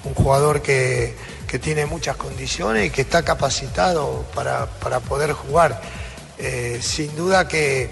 un 0.04 0.14
jugador 0.14 0.62
que, 0.62 1.14
tiene 1.60 1.84
muchas 1.84 2.16
condiciones 2.16 2.86
y 2.86 2.90
que 2.90 3.02
está 3.02 3.22
capacitado 3.22 4.24
para, 4.34 4.66
poder 5.00 5.32
jugar. 5.32 5.82
Eh, 6.38 6.78
sin 6.80 7.14
duda 7.14 7.46
que, 7.46 7.90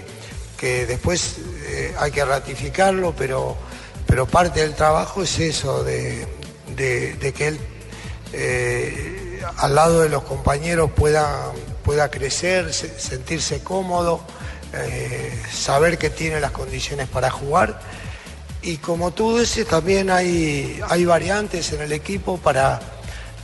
después 0.59 1.35
eh, 1.67 1.93
hay 1.99 2.09
que 2.09 2.25
ratificarlo, 2.25 3.13
pero, 3.15 3.55
pero 4.07 4.25
parte 4.25 4.61
del 4.61 4.75
trabajo 4.75 5.23
es 5.23 5.39
eso, 5.39 5.83
de, 5.83 6.27
que 6.75 7.47
él 7.47 7.59
eh, 8.33 9.41
al 9.57 9.75
lado 9.75 10.01
de 10.01 10.09
los 10.09 10.23
compañeros 10.23 10.91
pueda, 10.91 11.51
pueda 11.83 12.09
crecer, 12.09 12.73
sentirse 12.73 13.63
cómodo, 13.63 14.21
saber 15.53 15.97
que 15.97 16.09
tiene 16.09 16.41
las 16.41 16.51
condiciones 16.51 17.07
para 17.07 17.31
jugar. 17.31 17.79
Y 18.61 18.77
como 18.77 19.11
tú 19.11 19.37
dices, 19.37 19.67
también 19.67 20.09
hay, 20.09 20.81
hay 20.89 21.05
variantes 21.05 21.71
en 21.71 21.81
el 21.81 21.91
equipo 21.91 22.37
para, 22.37 22.81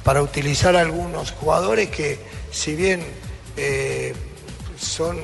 para 0.03 0.23
utilizar 0.23 0.75
algunos 0.75 1.31
jugadores 1.31 1.89
que 1.89 2.19
si 2.51 2.75
bien 2.75 3.03
eh, 3.55 4.15
son 4.79 5.17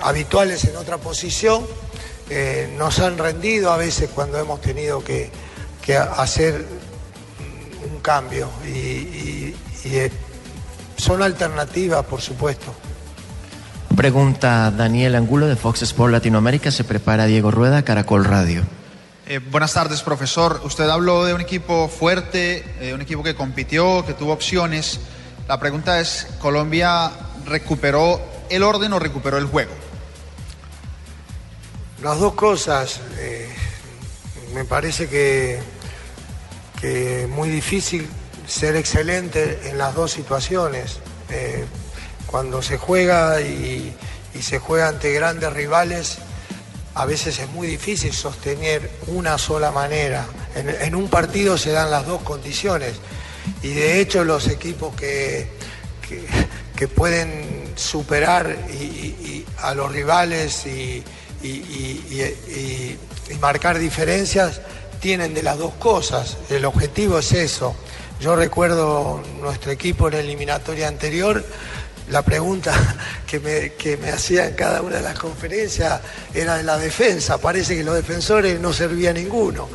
habituales 0.00 0.64
en 0.64 0.76
otra 0.76 0.96
posición, 0.98 1.66
eh, 2.30 2.74
nos 2.76 2.98
han 2.98 3.18
rendido 3.18 3.72
a 3.72 3.76
veces 3.76 4.10
cuando 4.14 4.38
hemos 4.38 4.60
tenido 4.60 5.02
que, 5.02 5.30
hacer 6.16 6.66
un 7.92 8.00
cambio 8.00 8.50
y, 8.66 9.54
eh, 9.84 10.10
son 10.96 11.22
alternativas, 11.22 12.04
por 12.06 12.20
supuesto. 12.20 12.74
Pregunta 13.94 14.72
Daniel 14.72 15.14
Angulo 15.14 15.46
de 15.46 15.56
Fox 15.56 15.82
Sport 15.82 16.12
Latinoamérica, 16.12 16.70
se 16.70 16.84
prepara 16.84 17.26
Diego 17.26 17.50
Rueda, 17.50 17.82
Caracol 17.82 18.24
Radio. 18.24 18.64
Eh, 19.28 19.38
buenas 19.38 19.72
tardes, 19.72 20.02
profesor. 20.02 20.60
Usted 20.62 20.88
habló 20.88 21.24
de 21.24 21.34
un 21.34 21.40
equipo 21.40 21.88
fuerte, 21.88 22.64
eh, 22.80 22.94
un 22.94 23.02
equipo 23.02 23.24
que 23.24 23.34
compitió, 23.34 24.04
que 24.06 24.14
tuvo 24.14 24.32
opciones. 24.32 25.00
La 25.48 25.58
pregunta 25.58 25.98
es, 25.98 26.28
¿Colombia 26.40 27.10
recuperó 27.44 28.20
el 28.50 28.62
orden 28.62 28.92
o 28.92 29.00
recuperó 29.00 29.38
el 29.38 29.46
juego? 29.46 29.72
Las 32.02 32.18
dos 32.20 32.34
cosas. 32.34 33.00
Eh, 33.18 33.48
me 34.54 34.64
parece 34.64 35.08
que, 35.08 35.60
es 36.82 37.28
muy 37.28 37.48
difícil 37.48 38.08
ser 38.46 38.76
excelente 38.76 39.60
en 39.64 39.78
las 39.78 39.94
dos 39.94 40.12
situaciones. 40.12 41.00
cuando 42.26 42.62
se 42.62 42.76
juega 42.76 43.40
y 43.40 43.94
se 44.40 44.58
juega 44.58 44.88
ante 44.88 45.12
grandes 45.12 45.52
rivales, 45.52 46.18
a 46.96 47.04
veces 47.04 47.38
es 47.40 47.50
muy 47.50 47.66
difícil 47.66 48.14
sostener 48.14 48.90
una 49.08 49.36
sola 49.36 49.70
manera. 49.70 50.26
En, 50.54 50.94
un 50.94 51.08
partido 51.10 51.58
se 51.58 51.70
dan 51.70 51.90
las 51.90 52.06
dos 52.06 52.22
condiciones 52.22 52.94
y 53.62 53.68
de 53.68 54.00
hecho 54.00 54.24
los 54.24 54.48
equipos 54.48 54.96
que, 54.96 55.46
que, 56.74 56.88
pueden 56.88 57.74
superar 57.76 58.56
a 59.58 59.74
los 59.74 59.92
rivales 59.92 60.64
y, 60.64 61.04
marcar 63.40 63.78
diferencias 63.78 64.60
tienen 65.00 65.34
de 65.34 65.42
las 65.42 65.58
dos 65.58 65.74
cosas. 65.74 66.36
El 66.50 66.64
objetivo 66.64 67.18
es 67.18 67.32
eso. 67.32 67.76
Yo 68.20 68.34
recuerdo 68.34 69.22
nuestro 69.40 69.70
equipo 69.70 70.08
en 70.08 70.14
la 70.14 70.20
eliminatoria 70.20 70.88
anterior 70.88 71.44
la 72.10 72.22
pregunta 72.22 72.72
que 73.26 73.40
me, 73.40 73.72
que 73.72 73.96
me 73.96 74.10
hacía 74.10 74.46
en 74.46 74.54
cada 74.54 74.82
una 74.82 74.96
de 74.96 75.02
las 75.02 75.18
conferencias 75.18 76.00
era 76.34 76.56
de 76.56 76.62
la 76.62 76.78
defensa. 76.78 77.38
Parece 77.38 77.76
que 77.76 77.84
los 77.84 77.94
defensores 77.94 78.60
no 78.60 78.72
servía 78.72 79.12
ninguno. 79.12 79.68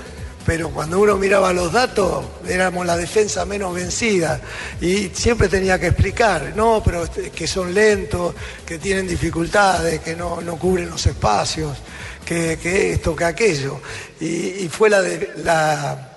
Pero 0.46 0.70
cuando 0.70 1.00
uno 1.00 1.18
miraba 1.18 1.54
los 1.54 1.72
datos, 1.72 2.26
éramos 2.48 2.86
la 2.86 2.98
defensa 2.98 3.46
menos 3.46 3.74
vencida. 3.74 4.42
Y 4.82 5.10
siempre 5.14 5.48
tenía 5.48 5.80
que 5.80 5.88
explicar, 5.88 6.54
no, 6.56 6.82
pero 6.84 7.04
este, 7.04 7.30
que 7.30 7.48
son 7.48 7.74
lentos, 7.74 8.34
que 8.66 8.80
tienen 8.80 9.08
dificultades, 9.08 10.00
que 10.00 10.16
no, 10.16 10.40
cubren 10.58 10.90
los 10.90 11.06
espacios, 11.06 11.78
que, 12.26 12.94
esto, 12.94 13.16
que 13.16 13.26
aquello. 13.26 13.82
Y, 14.20 14.68
fue 14.70 14.90
la, 14.90 15.02
la 15.44 16.08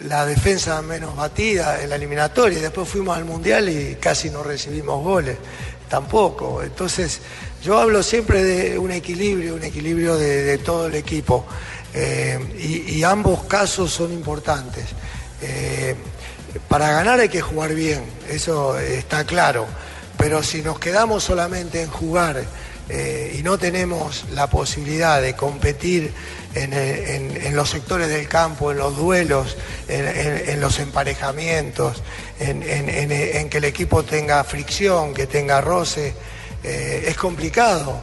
la 0.00 0.26
defensa 0.26 0.80
menos 0.82 1.16
batida 1.16 1.82
en 1.82 1.90
la 1.90 1.96
eliminatoria. 1.96 2.60
Después 2.60 2.88
fuimos 2.88 3.16
al 3.16 3.24
Mundial 3.24 3.68
y 3.68 3.96
casi 3.96 4.30
no 4.30 4.42
recibimos 4.42 5.02
goles, 5.02 5.36
tampoco. 5.88 6.62
Entonces, 6.62 7.20
yo 7.62 7.78
hablo 7.78 8.02
siempre 8.02 8.42
de 8.42 8.78
un 8.78 8.90
equilibrio, 8.90 9.54
un 9.54 9.64
equilibrio 9.64 10.16
de, 10.16 10.58
todo 10.58 10.86
el 10.86 10.94
equipo. 10.94 11.46
Eh, 11.94 12.86
y, 12.88 13.04
ambos 13.04 13.44
casos 13.44 13.92
son 13.92 14.12
importantes. 14.12 14.86
Eh, 15.40 15.94
para 16.68 16.90
ganar 16.90 17.20
hay 17.20 17.28
que 17.28 17.40
jugar 17.40 17.74
bien, 17.74 18.04
eso 18.28 18.78
está 18.78 19.24
claro. 19.24 19.66
Pero 20.18 20.42
si 20.42 20.62
nos 20.62 20.78
quedamos 20.78 21.22
solamente 21.22 21.82
en 21.82 21.88
jugar 21.88 22.44
eh, 22.88 23.36
y 23.38 23.42
no 23.42 23.58
tenemos 23.58 24.24
la 24.32 24.48
posibilidad 24.48 25.22
de 25.22 25.34
competir 25.36 26.12
en, 26.54 27.54
los 27.54 27.70
sectores 27.70 28.08
del 28.08 28.28
campo, 28.28 28.72
en 28.72 28.78
los 28.78 28.96
duelos, 28.96 29.56
en, 29.88 30.60
los 30.60 30.78
emparejamientos, 30.78 32.02
en, 32.38 33.50
que 33.50 33.58
el 33.58 33.64
equipo 33.64 34.04
tenga 34.04 34.42
fricción, 34.44 35.14
que 35.14 35.26
tenga 35.26 35.60
roce, 35.60 36.14
es 36.62 37.16
complicado. 37.16 38.00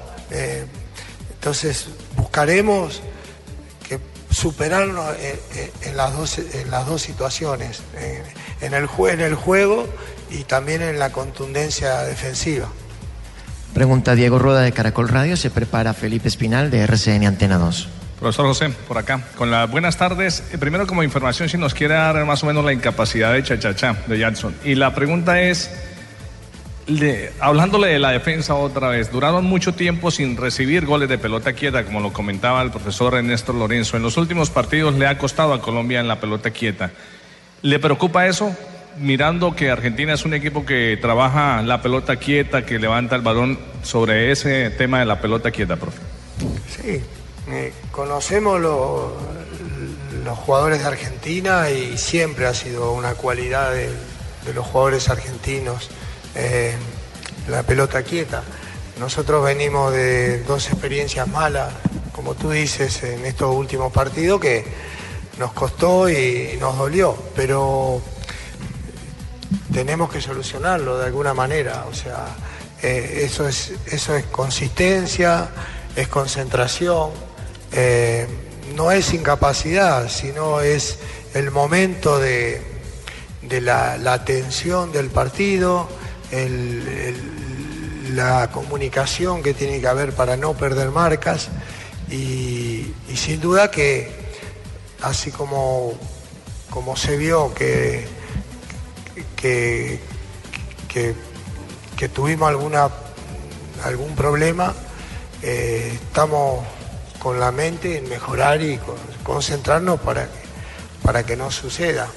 Entonces 1.33 1.87
buscaremos 2.17 3.01
superarnos 4.31 5.15
en, 5.83 5.97
las, 5.97 6.15
dos, 6.15 6.39
en 6.39 6.71
las 6.71 6.87
dos 6.87 7.01
situaciones, 7.01 7.81
en 8.61 8.73
el, 8.73 8.87
en 9.09 9.21
el 9.21 9.35
juego 9.35 9.87
y 10.29 10.43
también 10.43 10.81
en 10.81 10.97
la 10.97 11.11
contundencia 11.11 12.01
defensiva. 12.03 12.67
Pregunta 13.73 14.15
Diego 14.15 14.39
Rueda 14.39 14.61
de 14.61 14.71
Caracol 14.71 15.07
Radio, 15.07 15.37
se 15.37 15.49
prepara 15.49 15.93
Felipe 15.93 16.27
Espinal 16.27 16.71
de 16.71 16.79
RCN 16.81 17.25
Antena 17.25 17.57
2. 17.57 17.87
Profesor 18.19 18.45
José, 18.45 18.69
por 18.87 18.97
acá, 18.97 19.21
con 19.35 19.49
las 19.49 19.69
buenas 19.71 19.97
tardes. 19.97 20.43
Eh, 20.51 20.57
primero 20.57 20.85
como 20.85 21.01
información, 21.01 21.49
si 21.49 21.57
nos 21.57 21.73
quiere 21.73 21.95
dar 21.95 22.23
más 22.25 22.43
o 22.43 22.45
menos 22.45 22.63
la 22.63 22.71
incapacidad 22.71 23.33
de 23.33 23.41
Chachachá, 23.41 23.95
de 24.05 24.19
Jackson. 24.19 24.55
Y 24.63 24.75
la 24.75 24.93
pregunta 24.93 25.41
es, 25.41 25.71
hablándole 27.39 27.87
de 27.87 27.99
la 27.99 28.11
defensa 28.11 28.55
otra 28.55 28.89
vez, 28.89 29.11
duraron 29.11 29.45
mucho 29.45 29.73
tiempo 29.73 30.11
sin 30.11 30.37
recibir 30.37 30.85
goles 30.85 31.09
de 31.09 31.17
pelota 31.17 31.53
quieta, 31.53 31.83
como 31.85 31.99
lo 31.99 32.13
comentaba 32.13 32.61
el 32.61 32.71
profesor 32.71 33.15
Ernesto 33.15 33.53
Lorenzo. 33.53 33.97
En 33.97 34.03
los 34.03 34.17
últimos 34.17 34.49
partidos 34.49 34.95
le 34.95 35.07
ha 35.07 35.17
costado 35.17 35.53
a 35.53 35.61
Colombia 35.61 35.99
en 35.99 36.07
la 36.07 36.19
pelota 36.19 36.51
quieta. 36.51 36.91
¿Le 37.61 37.79
preocupa 37.79 38.27
eso? 38.27 38.55
mirando 38.97 39.55
que 39.55 39.69
Argentina 39.69 40.13
es 40.13 40.25
un 40.25 40.33
equipo 40.33 40.65
que 40.65 40.97
trabaja 41.01 41.61
la 41.61 41.81
pelota 41.81 42.17
quieta, 42.17 42.65
que 42.65 42.79
levanta 42.79 43.15
el 43.15 43.21
balón 43.21 43.59
sobre 43.83 44.31
ese 44.31 44.69
tema 44.71 44.99
de 44.99 45.05
la 45.05 45.21
pelota 45.21 45.51
quieta, 45.51 45.75
profe. 45.75 45.99
Sí, 46.69 47.01
eh, 47.49 47.73
conocemos 47.91 48.59
los 48.59 50.37
jugadores 50.39 50.79
de 50.79 50.85
Argentina 50.85 51.69
y 51.69 51.97
siempre 51.97 52.45
ha 52.45 52.53
sido 52.53 52.91
una 52.93 53.13
cualidad 53.13 53.71
de, 53.71 53.89
los 54.53 54.65
jugadores 54.65 55.09
argentinos 55.09 55.89
eh, 56.35 56.73
la 57.47 57.63
pelota 57.63 58.03
quieta. 58.03 58.43
Nosotros 58.99 59.43
venimos 59.43 59.91
de 59.91 60.43
dos 60.43 60.67
experiencias 60.67 61.27
malas, 61.27 61.73
como 62.11 62.35
tú 62.35 62.51
dices, 62.51 63.03
en 63.03 63.25
estos 63.25 63.55
últimos 63.55 63.91
partidos 63.91 64.39
que 64.39 64.63
nos 65.39 65.53
costó 65.53 66.09
y 66.09 66.57
nos 66.59 66.77
dolió, 66.77 67.17
pero 67.35 68.01
tenemos 69.73 70.11
que 70.11 70.21
solucionarlo 70.21 70.97
de 70.99 71.05
alguna 71.05 71.33
manera. 71.33 71.85
O 71.89 71.93
sea, 71.93 72.27
eh, 72.81 73.21
eso, 73.23 73.47
es, 73.47 73.73
eso 73.87 74.15
es 74.15 74.25
consistencia, 74.25 75.49
es 75.95 76.07
concentración. 76.07 77.09
Eh, 77.71 78.27
no 78.75 78.91
es 78.91 79.13
incapacidad, 79.13 80.09
sino 80.09 80.61
es 80.61 80.99
el 81.33 81.51
momento 81.51 82.19
de, 82.19 82.61
de 83.41 83.61
la, 83.61 83.97
la 83.97 84.23
tensión 84.23 84.91
del 84.91 85.09
partido, 85.09 85.89
el- 86.31 86.87
el- 86.87 88.15
la 88.15 88.49
comunicación 88.51 89.41
que 89.41 89.53
tiene 89.53 89.79
que 89.79 89.87
haber 89.87 90.13
para 90.13 90.35
no 90.35 90.53
perder 90.53 90.89
marcas 90.91 91.47
y, 92.09 92.93
y 93.09 93.15
sin 93.15 93.39
duda 93.39 93.71
que 93.71 94.11
así 95.01 95.31
como, 95.31 95.93
como 96.69 96.97
se 96.97 97.15
vio 97.15 97.53
que, 97.53 98.05
que, 99.37 99.99
que, 100.89 101.15
que 101.97 102.09
tuvimos 102.09 102.49
alguna, 102.49 102.89
algún 103.83 104.13
problema, 104.15 104.73
eh, 105.41 105.91
estamos 106.03 106.65
con 107.19 107.39
la 107.39 107.51
mente 107.51 107.97
en 107.99 108.09
mejorar 108.09 108.61
y 108.61 108.77
con- 108.77 108.95
concentrarnos 109.23 109.99
para 110.01 110.25
que, 110.25 110.39
para 111.03 111.23
que 111.25 111.35
no 111.37 111.49
suceda. 111.49 112.07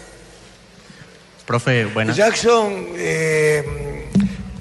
Profe, 1.47 1.85
buenas. 1.87 2.17
Jackson, 2.17 2.87
eh, 2.97 3.84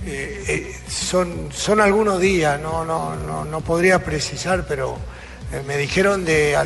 eh, 0.05 0.43
eh, 0.47 0.75
son, 0.87 1.49
son 1.53 1.79
algunos 1.79 2.19
días, 2.19 2.59
no, 2.59 2.83
no, 2.83 3.15
no, 3.45 3.61
podría 3.61 4.03
precisar, 4.03 4.65
pero 4.67 4.97
eh, 5.51 5.61
me 5.65 5.77
dijeron 5.77 6.25
de 6.25 6.57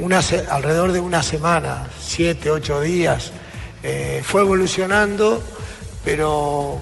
una 0.00 0.20
alrededor 0.50 0.92
de 0.92 1.00
una 1.00 1.22
semana, 1.22 1.88
siete, 2.00 2.50
ocho 2.50 2.80
días. 2.80 3.32
Fue 4.22 4.42
evolucionando, 4.42 5.42
pero 6.04 6.78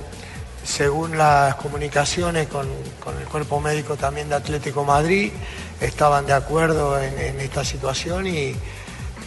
según 0.65 1.17
las 1.17 1.55
comunicaciones 1.55 2.49
con, 2.49 2.67
con 3.03 3.17
el 3.17 3.25
cuerpo 3.25 3.61
médico 3.61 3.97
también 3.97 4.29
de 4.29 4.35
Atlético 4.35 4.85
Madrid, 4.85 5.31
estaban 5.81 6.27
de 6.27 6.33
acuerdo 6.33 7.01
en, 7.01 7.17
en 7.19 7.41
esta 7.41 7.65
situación 7.65 8.27
y, 8.27 8.57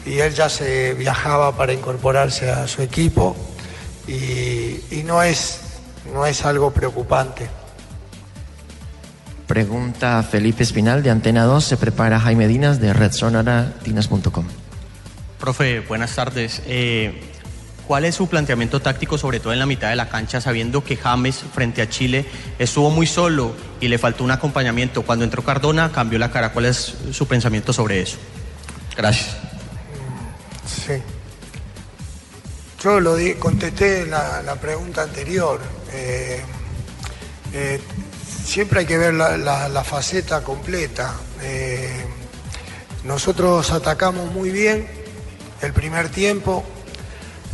y 0.06 0.20
él 0.20 0.34
ya 0.34 0.50
se 0.50 0.94
viajaba 0.96 1.56
para 1.56 1.74
incorporarse 1.74 2.50
a 2.52 2.68
su 2.68 2.82
equipo 2.82 3.36
y, 4.08 4.84
y 4.92 5.04
no, 5.06 5.22
es, 5.24 5.62
no 6.14 6.26
es 6.26 6.46
algo 6.46 6.72
preocupante. 6.72 7.50
Pregunta 9.48 10.24
Felipe 10.24 10.64
Espinal 10.64 11.04
de 11.04 11.10
Antena 11.10 11.44
2. 11.44 11.64
Se 11.64 11.78
prepara 11.78 12.20
Jaime 12.20 12.48
Dinas 12.48 12.80
de 12.80 12.94
RedSonaratinas.com. 12.94 14.46
Profe, 15.40 15.82
buenas 15.82 16.16
tardes. 16.16 16.62
Eh, 16.68 17.22
¿Cuál 17.86 18.06
es 18.06 18.16
su 18.16 18.30
planteamiento 18.30 18.80
táctico, 18.80 19.18
sobre 19.18 19.42
todo 19.42 19.52
en 19.52 19.60
la 19.60 19.66
mitad 19.66 19.90
de 19.90 19.98
la 19.98 20.08
cancha, 20.08 20.40
sabiendo 20.40 20.84
que 20.84 20.96
James 20.96 21.44
frente 21.54 21.82
a 21.82 21.90
Chile 21.90 22.26
estuvo 22.58 22.90
muy 22.90 23.06
solo 23.06 23.54
y 23.82 23.90
le 23.90 23.98
faltó 23.98 24.24
un 24.24 24.32
acompañamiento? 24.32 25.02
Cuando 25.02 25.26
entró 25.26 25.44
Cardona, 25.44 25.92
cambió 25.92 26.18
la 26.18 26.32
cara. 26.32 26.54
¿Cuál 26.54 26.68
es 26.68 26.96
su 27.12 27.28
pensamiento 27.28 27.74
sobre 27.74 28.02
eso? 28.02 28.18
Gracias. 28.96 29.36
Sí. 30.66 30.94
Yo 32.84 33.00
lo 33.00 33.16
contesté 33.38 34.08
la, 34.08 34.42
la 34.42 34.56
pregunta 34.56 35.04
anterior. 35.04 35.60
Eh, 35.94 36.42
eh, 37.54 37.80
siempre 38.44 38.80
hay 38.80 38.86
que 38.88 38.98
ver 38.98 39.14
la, 39.14 39.84
faceta 39.84 40.44
completa. 40.44 41.14
Eh, 41.44 42.04
nosotros 43.04 43.70
atacamos 43.70 44.32
muy 44.32 44.50
bien 44.50 44.88
el 45.62 45.74
primer 45.74 46.10
tiempo, 46.10 46.64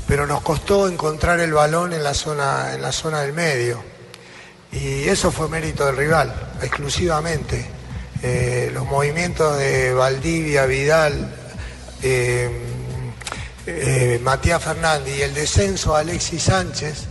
pero 0.08 0.28
nos 0.28 0.42
costó 0.44 0.88
encontrar 0.88 1.42
el 1.42 1.52
balón 1.52 1.92
en 1.92 2.06
la 2.06 2.14
zona, 2.14 2.74
en 2.74 2.82
la 2.82 2.94
zona 2.94 3.20
del 3.20 3.34
medio. 3.34 3.84
Y 4.72 5.10
eso 5.10 5.30
fue 5.34 5.50
mérito 5.50 5.86
del 5.88 5.98
rival, 5.98 6.54
exclusivamente. 6.62 7.66
Los 8.74 8.86
movimientos 8.86 9.58
de 9.58 9.94
Valdivia, 9.94 10.66
Vidal, 10.66 11.36
eh, 13.68 14.20
Matías 14.24 14.64
Fernández 14.64 15.18
y 15.18 15.22
el 15.22 15.34
descenso 15.34 15.96
Alexis 15.96 16.44
Sánchez 16.44 17.04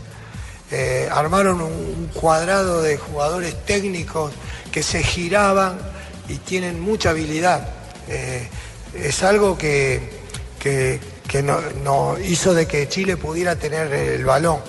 eh, 0.71 1.09
armaron 1.13 1.61
un, 1.61 2.11
cuadrado 2.15 2.81
de 2.83 2.97
jugadores 2.97 3.65
técnicos 3.67 4.33
que 4.73 4.83
se 4.83 5.03
giraban 5.03 5.79
y 6.29 6.37
tienen 6.39 6.81
mucha 6.81 7.11
habilidad. 7.11 7.69
Eh, 8.09 8.49
es 8.95 9.23
algo 9.23 9.57
que, 9.59 10.11
que- 10.59 10.99
que 11.29 11.43
no, 11.43 11.61
no 11.83 12.17
hizo 12.19 12.55
de 12.55 12.67
que 12.67 12.89
Chile 12.89 13.17
pudiera 13.17 13.57
tener 13.57 13.93
el 13.93 14.25
balón. 14.25 14.61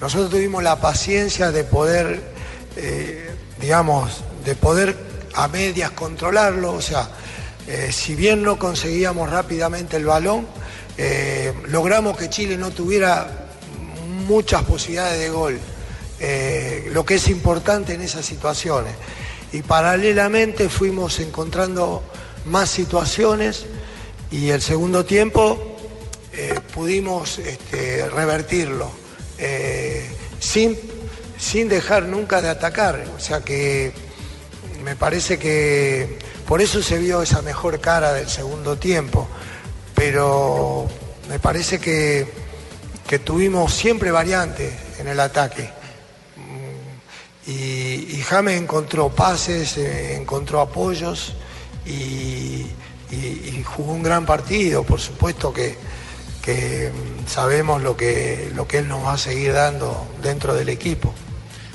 Nosotros 0.00 0.30
tuvimos 0.30 0.62
la 0.62 0.80
paciencia 0.80 1.52
de 1.52 1.62
poder, 1.62 2.20
digamos, 3.60 4.24
de 4.44 4.56
poder 4.56 4.96
a 5.34 5.46
medias 5.46 5.92
controlarlo, 5.92 6.72
o 6.72 6.82
sea, 6.82 7.08
si 7.92 8.16
bien 8.16 8.42
no 8.42 8.58
conseguíamos 8.58 9.30
rápidamente 9.30 9.96
el 9.96 10.04
balón, 10.06 10.44
eh, 10.98 11.52
logramos 11.68 12.16
que 12.16 12.28
Chile 12.28 12.56
no 12.56 12.70
tuviera 12.70 13.48
muchas 14.26 14.62
posibilidades 14.64 15.20
de 15.20 15.30
gol, 15.30 15.58
eh, 16.20 16.88
lo 16.92 17.04
que 17.04 17.14
es 17.14 17.28
importante 17.28 17.94
en 17.94 18.02
esas 18.02 18.24
situaciones. 18.24 18.94
Y 19.52 19.62
paralelamente 19.62 20.68
fuimos 20.68 21.18
encontrando 21.20 22.02
más 22.46 22.70
situaciones 22.70 23.66
y 24.30 24.50
el 24.50 24.62
segundo 24.62 25.04
tiempo 25.04 25.76
eh, 26.32 26.58
pudimos 26.72 27.38
este, 27.38 28.08
revertirlo 28.08 28.90
sin, 30.38 30.78
sin 31.36 31.68
dejar 31.68 32.04
nunca 32.04 32.40
de 32.40 32.48
atacar. 32.48 33.04
O 33.16 33.20
sea 33.20 33.40
que 33.40 33.92
me 34.84 34.94
parece 34.94 35.38
que 35.38 36.18
por 36.46 36.60
eso 36.60 36.82
se 36.82 36.98
vio 36.98 37.22
esa 37.22 37.42
mejor 37.42 37.80
cara 37.80 38.12
del 38.12 38.28
segundo 38.28 38.76
tiempo. 38.76 39.28
Pero 40.04 40.88
me 41.28 41.38
parece 41.38 41.78
que, 41.78 42.26
que 43.06 43.20
tuvimos 43.20 43.72
siempre 43.72 44.10
variantes 44.10 44.72
en 44.98 45.06
el 45.06 45.20
ataque. 45.20 45.70
Mm, 46.36 47.48
Y, 47.50 48.16
y 48.16 48.22
James 48.28 48.60
encontró 48.60 49.10
pases, 49.10 49.76
eh, 49.78 50.16
encontró 50.16 50.60
apoyos 50.60 51.34
y, 51.86 52.66
y- 53.12 53.14
y 53.14 53.62
jugó 53.64 53.92
un 53.92 54.02
gran 54.02 54.26
partido. 54.26 54.82
Por 54.82 54.98
supuesto 55.00 55.52
que, 55.52 55.76
que, 56.42 56.90
mm, 56.90 57.28
sabemos 57.28 57.80
lo 57.80 57.96
que, 57.96 58.50
lo 58.56 58.66
que 58.66 58.78
él 58.78 58.88
nos 58.88 59.04
va 59.04 59.12
a 59.12 59.18
seguir 59.18 59.52
dando 59.52 60.08
dentro 60.20 60.52
del 60.54 60.68
equipo. 60.68 61.14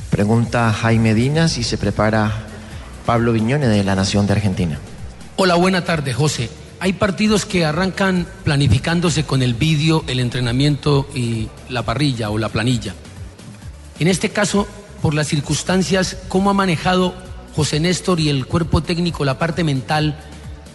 Pregunta 0.10 0.74
Jaime 0.74 1.14
Dinas 1.14 1.58
y 1.58 1.64
se 1.64 1.78
prepara 1.78 2.46
Pablo 3.06 3.32
Viñone 3.32 3.68
de 3.70 3.86
La 3.86 3.96
Nación 3.96 4.28
de 4.28 4.34
Argentina. 4.34 4.80
Hola, 5.38 5.56
buena 5.56 5.86
tarde, 5.86 6.14
José. 6.14 6.50
Hay 6.80 6.94
partidos 6.94 7.46
que 7.46 7.66
arrancan 7.66 8.28
planificándose 8.44 9.24
con 9.24 9.42
el 9.42 9.56
vídeo, 9.56 10.04
el 10.08 10.20
entrenamiento 10.20 11.10
y 11.16 11.48
la 11.70 11.84
parrilla 11.84 12.30
o 12.30 12.38
la 12.38 12.50
planilla. 12.50 12.94
En 14.00 14.08
este 14.08 14.30
caso, 14.30 14.68
por 15.02 15.16
las 15.16 15.28
circunstancias, 15.28 16.18
¿cómo 16.28 16.52
ha 16.52 16.54
manejado 16.54 17.16
José 17.56 17.80
Néstor 17.80 18.20
y 18.20 18.30
el 18.30 18.46
cuerpo 18.46 18.84
técnico 18.84 19.26
la 19.26 19.40
parte 19.40 19.64
mental 19.64 20.20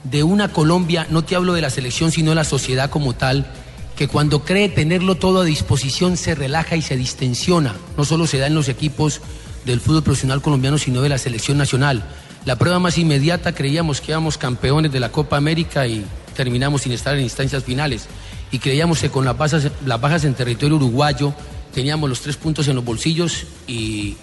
de 0.02 0.24
una 0.24 0.52
Colombia, 0.52 1.06
no 1.08 1.22
te 1.22 1.36
hablo 1.36 1.52
de 1.52 1.60
la 1.60 1.70
selección, 1.70 2.10
sino 2.10 2.30
de 2.30 2.36
la 2.36 2.44
sociedad 2.44 2.90
como 2.90 3.14
tal, 3.14 3.46
que 3.94 4.08
cuando 4.08 4.44
cree 4.44 4.68
tenerlo 4.68 5.14
todo 5.14 5.42
a 5.42 5.44
disposición 5.44 6.16
se 6.16 6.34
relaja 6.34 6.74
y 6.74 6.82
se 6.82 6.96
distensiona? 6.96 7.76
No 7.96 8.04
solo 8.04 8.26
se 8.26 8.38
da 8.38 8.48
en 8.48 8.56
los 8.56 8.68
equipos 8.68 9.20
del 9.64 9.80
fútbol 9.80 10.02
profesional 10.02 10.42
colombiano, 10.42 10.78
sino 10.78 11.00
de 11.02 11.10
la 11.10 11.18
selección 11.18 11.58
nacional. 11.58 12.02
La 12.44 12.57
prueba 12.57 12.81
más 12.81 12.98
inmediata 12.98 13.52
creíamos 13.52 14.00
que 14.00 14.11
éramos 14.11 14.37
campeones 14.37 14.90
de 14.90 14.98
la 14.98 15.12
Copa 15.12 15.37
América 15.37 15.87
y 15.87 16.05
terminamos 16.35 16.83
sin 16.83 16.90
estar 16.90 17.14
en 17.14 17.22
instancias 17.22 17.62
finales. 17.62 18.09
Y 18.50 18.59
creíamos 18.59 19.00
que 19.00 19.11
con 19.11 19.24
las 19.24 19.37
bajas, 19.38 20.24
en 20.24 20.35
territorio 20.35 20.76
uruguayo 20.76 21.35
teníamos 21.72 22.11
los 22.11 22.20
tres 22.20 22.37
puntos 22.37 22.66
en 22.66 22.74
los 22.74 22.85
bolsillos 22.85 23.46
y 23.68 24.16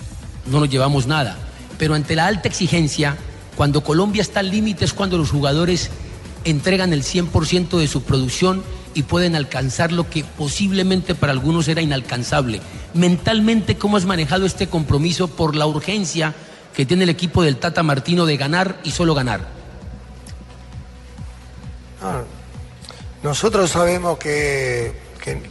no 0.47 0.59
nos 0.59 0.69
llevamos 0.69 1.07
nada. 1.07 1.37
Pero 1.77 1.95
ante 1.95 2.17
la 2.17 2.27
alta 2.27 2.49
exigencia, 2.49 3.15
cuando 3.55 3.85
Colombia 3.85 4.21
está 4.21 4.41
al 4.41 4.51
límite 4.51 4.83
es 4.83 4.93
cuando 4.93 5.17
los 5.17 5.31
jugadores 5.31 5.89
entregan 6.43 6.91
el 6.91 7.03
100% 7.03 7.77
de 7.77 7.87
su 7.87 8.03
producción 8.03 8.63
y 8.95 9.03
pueden 9.03 9.35
alcanzar 9.37 9.93
lo 9.93 10.09
que 10.09 10.25
posiblemente 10.25 11.15
para 11.15 11.31
algunos 11.31 11.69
era 11.69 11.81
inalcanzable. 11.81 12.59
Mentalmente, 12.93 13.77
¿cómo 13.77 13.95
has 13.95 14.05
manejado 14.05 14.45
este 14.45 14.67
compromiso 14.67 15.29
por 15.29 15.55
la 15.55 15.65
urgencia 15.67 16.35
que 16.79 16.85
tiene 16.85 17.03
el 17.03 17.09
equipo 17.09 17.43
del 17.43 17.57
Tata 17.57 17.83
Martino 17.83 18.25
de 18.25 18.37
ganar 18.37 18.79
y 18.85 18.91
solo 18.91 19.13
ganar? 19.13 19.41
Ah, 22.01 22.21
Nosotros 23.21 23.69
sabemos 23.69 24.17
que, 24.17 24.93
que, 25.21 25.41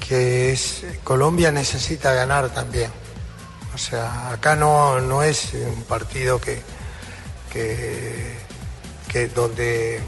que- 0.00 0.50
es, 0.52 0.86
Colombia 1.04 1.52
necesita 1.52 2.14
ganar 2.14 2.48
también. 2.48 2.90
O 3.74 3.76
sea, 3.76 4.30
acá 4.30 4.56
no, 4.56 5.00
no 5.02 5.22
es 5.22 5.52
un 5.52 5.82
partido 5.82 6.40
que, 6.40 6.62
que 7.52 9.28
donde, 9.28 10.00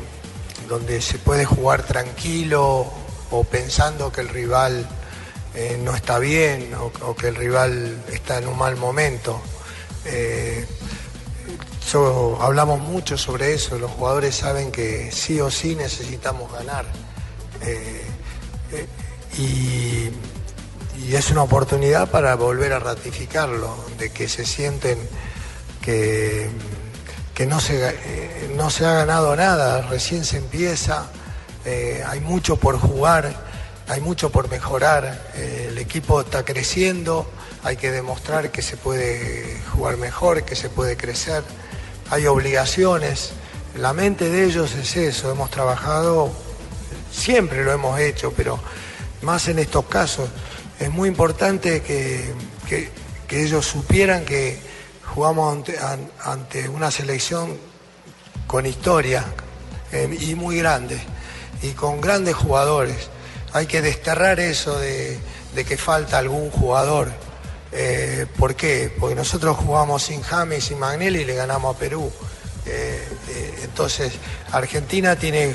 donde 0.70 1.02
se 1.02 1.18
puede 1.18 1.44
jugar 1.44 1.82
tranquilo 1.82 2.90
o 3.30 3.44
pensando 3.44 4.10
que 4.10 4.22
el 4.22 4.30
rival 4.30 4.88
eh, 5.54 5.80
no 5.82 5.96
está 5.96 6.18
bien 6.20 6.72
o, 6.74 7.14
que 7.16 7.28
el 7.28 7.34
rival 7.34 8.04
está 8.12 8.38
en 8.38 8.46
un 8.46 8.56
mal 8.56 8.76
momento. 8.76 9.40
Eh, 10.04 10.64
hablamos 12.40 12.80
mucho 12.80 13.18
sobre 13.18 13.52
eso, 13.52 13.76
los 13.78 13.90
jugadores 13.90 14.36
saben 14.36 14.70
que 14.70 15.10
sí 15.10 15.40
o 15.40 15.50
sí 15.50 15.74
necesitamos 15.74 16.52
ganar. 16.52 16.86
Eh, 17.62 18.06
y, 19.36 20.10
y 21.04 21.14
es 21.16 21.30
una 21.30 21.42
oportunidad 21.42 22.08
para 22.08 22.36
volver 22.36 22.72
a 22.72 22.78
ratificarlo, 22.78 23.74
de 23.98 24.10
que 24.10 24.28
se 24.28 24.46
sienten 24.46 24.98
que, 25.82 26.48
que 27.34 27.46
no, 27.46 27.58
se, 27.58 28.48
no 28.54 28.70
se 28.70 28.86
ha 28.86 28.92
ganado 28.92 29.34
nada, 29.34 29.82
recién 29.82 30.24
se 30.24 30.36
empieza, 30.36 31.10
hay 32.06 32.20
mucho 32.20 32.56
por 32.56 32.78
jugar, 32.78 33.49
hay 33.90 34.00
mucho 34.00 34.30
por 34.30 34.48
mejorar, 34.48 35.30
eh, 35.34 35.66
el 35.70 35.78
equipo 35.78 36.20
está 36.20 36.44
creciendo, 36.44 37.28
hay 37.64 37.76
que 37.76 37.90
demostrar 37.90 38.50
que 38.52 38.62
se 38.62 38.76
puede 38.76 39.60
jugar 39.74 39.96
mejor, 39.96 40.44
que 40.44 40.54
se 40.54 40.68
puede 40.68 40.96
crecer, 40.96 41.42
hay 42.08 42.26
obligaciones, 42.28 43.32
la 43.76 43.92
mente 43.92 44.30
de 44.30 44.44
ellos 44.44 44.74
es 44.74 44.96
eso, 44.96 45.32
hemos 45.32 45.50
trabajado, 45.50 46.30
siempre 47.10 47.64
lo 47.64 47.72
hemos 47.72 47.98
hecho, 47.98 48.32
pero 48.36 48.60
más 49.22 49.48
en 49.48 49.58
estos 49.58 49.84
casos, 49.86 50.28
es 50.78 50.88
muy 50.90 51.08
importante 51.08 51.82
que, 51.82 52.32
que- 52.68 53.00
ellos 53.32 53.64
supieran 53.64 54.24
que 54.24 54.58
jugamos 55.14 55.52
ante, 55.56 55.78
an- 55.78 56.10
ante 56.24 56.68
una 56.68 56.90
selección 56.90 57.56
con 58.48 58.66
historia 58.66 59.24
eh, 59.92 60.16
y 60.20 60.34
muy 60.34 60.58
grande 60.58 61.00
y 61.62 61.70
con 61.74 62.00
grandes 62.00 62.34
jugadores. 62.34 63.08
Hay 63.52 63.66
que 63.66 63.82
desterrar 63.82 64.38
eso 64.40 64.78
de, 64.78 65.18
que 65.66 65.76
falta 65.76 66.18
algún 66.18 66.50
jugador. 66.50 67.10
Eh, 67.72 68.26
¿Por 68.38 68.54
qué? 68.54 68.92
Porque 68.98 69.14
nosotros 69.14 69.56
jugamos 69.56 70.02
sin 70.04 70.22
James 70.22 70.64
sin 70.64 70.78
Magnelli 70.78 71.20
y 71.20 71.24
le 71.24 71.34
ganamos 71.34 71.74
a 71.74 71.78
Perú. 71.78 72.10
Eh, 72.66 73.04
eh, 73.28 73.54
entonces, 73.64 74.12
Argentina 74.52 75.16
tiene, 75.16 75.52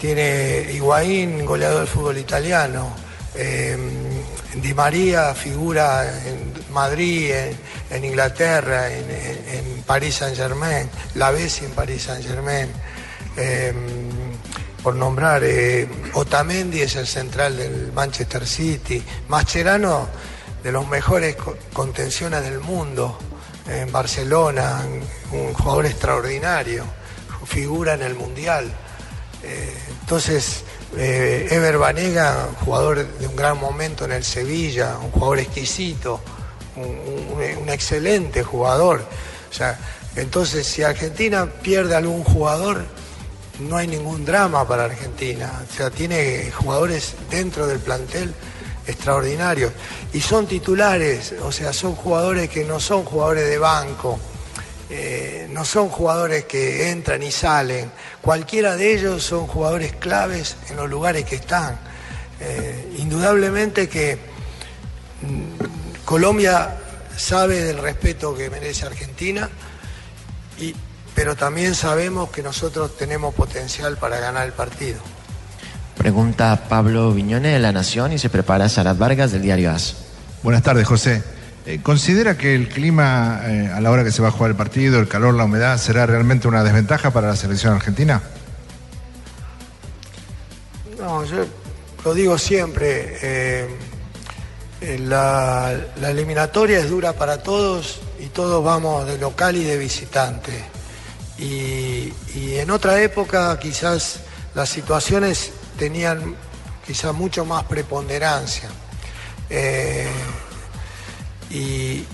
tiene 0.00 0.70
Higuaín, 0.72 1.44
goleador 1.44 1.80
del 1.80 1.88
fútbol 1.88 2.18
italiano. 2.18 2.94
Di 4.54 4.72
María 4.72 5.34
figura 5.34 6.04
en 6.26 6.52
Madrid, 6.72 7.32
en, 7.90 8.04
Inglaterra, 8.04 8.88
en, 8.92 9.10
en- 9.10 9.82
París 9.84 10.14
Saint 10.14 10.34
Germain, 10.36 10.88
la 11.16 11.30
Bessi 11.30 11.66
en 11.66 11.72
París 11.72 12.04
Saint 12.04 12.24
Germain. 12.26 12.70
Por 14.84 14.94
nombrar, 14.96 15.42
eh, 15.44 15.88
Otamendi 16.12 16.82
es 16.82 16.94
el 16.96 17.06
central 17.06 17.56
del 17.56 17.90
Manchester 17.92 18.46
City, 18.46 19.02
Mascherano 19.28 20.06
de 20.62 20.70
los 20.72 20.86
mejores 20.88 21.36
co- 21.36 21.56
contenciones 21.72 22.42
del 22.42 22.60
mundo 22.60 23.18
en 23.66 23.90
Barcelona, 23.90 24.82
un 25.32 25.54
jugador 25.54 25.86
extraordinario, 25.86 26.84
figura 27.46 27.94
en 27.94 28.02
el 28.02 28.14
Mundial. 28.14 28.70
Eh, 29.42 29.74
entonces, 30.02 30.64
eh, 30.98 31.48
Ever 31.50 31.78
Banega, 31.78 32.48
jugador 32.62 33.06
de 33.18 33.26
un 33.26 33.36
gran 33.36 33.58
momento 33.58 34.04
en 34.04 34.12
el 34.12 34.22
Sevilla, 34.22 34.98
un 35.02 35.10
jugador 35.12 35.38
exquisito, 35.38 36.20
un- 36.76 37.58
un 37.62 37.68
excelente 37.70 38.42
jugador. 38.42 39.02
O 39.50 39.54
sea, 39.54 39.78
entonces, 40.14 40.66
si 40.66 40.82
Argentina 40.82 41.46
pierde 41.62 41.96
algún 41.96 42.22
jugador, 42.22 42.84
no 43.60 43.76
hay 43.76 43.86
ningún 43.86 44.24
drama 44.24 44.66
para 44.66 44.84
Argentina. 44.84 45.62
O 45.68 45.72
sea, 45.74 45.90
tiene 45.90 46.50
jugadores 46.50 47.14
dentro 47.30 47.66
del 47.66 47.78
plantel 47.78 48.34
extraordinarios. 48.86 49.72
Y 50.12 50.20
son 50.20 50.46
titulares, 50.46 51.34
o 51.42 51.52
sea, 51.52 51.72
son 51.72 51.94
jugadores 51.94 52.50
que 52.50 52.64
no 52.64 52.80
son 52.80 53.04
jugadores 53.04 53.48
de 53.48 53.58
banco, 53.58 54.18
eh, 54.90 55.48
no 55.50 55.64
son 55.64 55.88
jugadores 55.88 56.44
que 56.44 56.90
entran 56.90 57.22
y 57.22 57.30
salen. 57.30 57.90
Cualquiera 58.20 58.76
de 58.76 58.94
ellos 58.94 59.22
son 59.22 59.46
jugadores 59.46 59.92
claves 59.94 60.56
en 60.70 60.76
los 60.76 60.90
lugares 60.90 61.24
que 61.24 61.36
están. 61.36 61.78
Eh, 62.40 62.96
indudablemente 62.98 63.88
que 63.88 64.18
mm, 65.22 66.04
Colombia 66.04 66.76
sabe 67.16 67.60
del 67.60 67.78
respeto 67.78 68.34
que 68.36 68.50
merece 68.50 68.86
Argentina, 68.86 69.48
y, 70.58 70.74
pero 71.14 71.36
también 71.36 71.74
sabemos 71.74 72.30
que 72.30 72.42
nosotros 72.42 72.96
tenemos 72.96 73.34
potencial 73.34 73.96
para 73.96 74.18
ganar 74.18 74.46
el 74.46 74.52
partido. 74.52 74.98
Pregunta 75.96 76.64
Pablo 76.68 77.12
Viñone 77.12 77.48
de 77.48 77.58
La 77.60 77.72
Nación 77.72 78.12
y 78.12 78.18
se 78.18 78.28
prepara 78.28 78.68
Sarat 78.68 78.98
Vargas 78.98 79.32
del 79.32 79.42
diario 79.42 79.70
AS. 79.70 79.96
Buenas 80.42 80.62
tardes, 80.62 80.86
José. 80.86 81.22
Eh, 81.66 81.80
¿Considera 81.82 82.36
que 82.36 82.54
el 82.54 82.68
clima 82.68 83.40
eh, 83.44 83.70
a 83.74 83.80
la 83.80 83.90
hora 83.90 84.04
que 84.04 84.10
se 84.10 84.20
va 84.20 84.28
a 84.28 84.30
jugar 84.30 84.50
el 84.50 84.56
partido, 84.56 85.00
el 85.00 85.08
calor, 85.08 85.34
la 85.34 85.44
humedad, 85.44 85.78
será 85.78 86.04
realmente 86.04 86.46
una 86.46 86.62
desventaja 86.62 87.10
para 87.10 87.28
la 87.28 87.36
selección 87.36 87.72
argentina? 87.72 88.20
No, 90.98 91.24
yo 91.24 91.46
lo 92.04 92.12
digo 92.12 92.36
siempre, 92.36 93.18
eh, 93.22 93.68
la, 95.00 95.74
la 96.00 96.10
eliminatoria 96.10 96.80
es 96.80 96.90
dura 96.90 97.14
para 97.14 97.42
todos 97.42 98.00
y 98.20 98.26
todos 98.26 98.62
vamos 98.62 99.06
de 99.06 99.16
local 99.16 99.56
y 99.56 99.64
de 99.64 99.78
visitante. 99.78 100.73
Y, 101.38 102.12
en 102.34 102.70
otra 102.70 103.00
época 103.02 103.58
quizás 103.58 104.20
las 104.54 104.68
situaciones 104.68 105.52
tenían 105.78 106.36
quizás 106.86 107.14
mucho 107.14 107.44
más 107.44 107.64
preponderancia. 107.64 108.68
Eh, 109.50 110.08
y, 111.50 112.06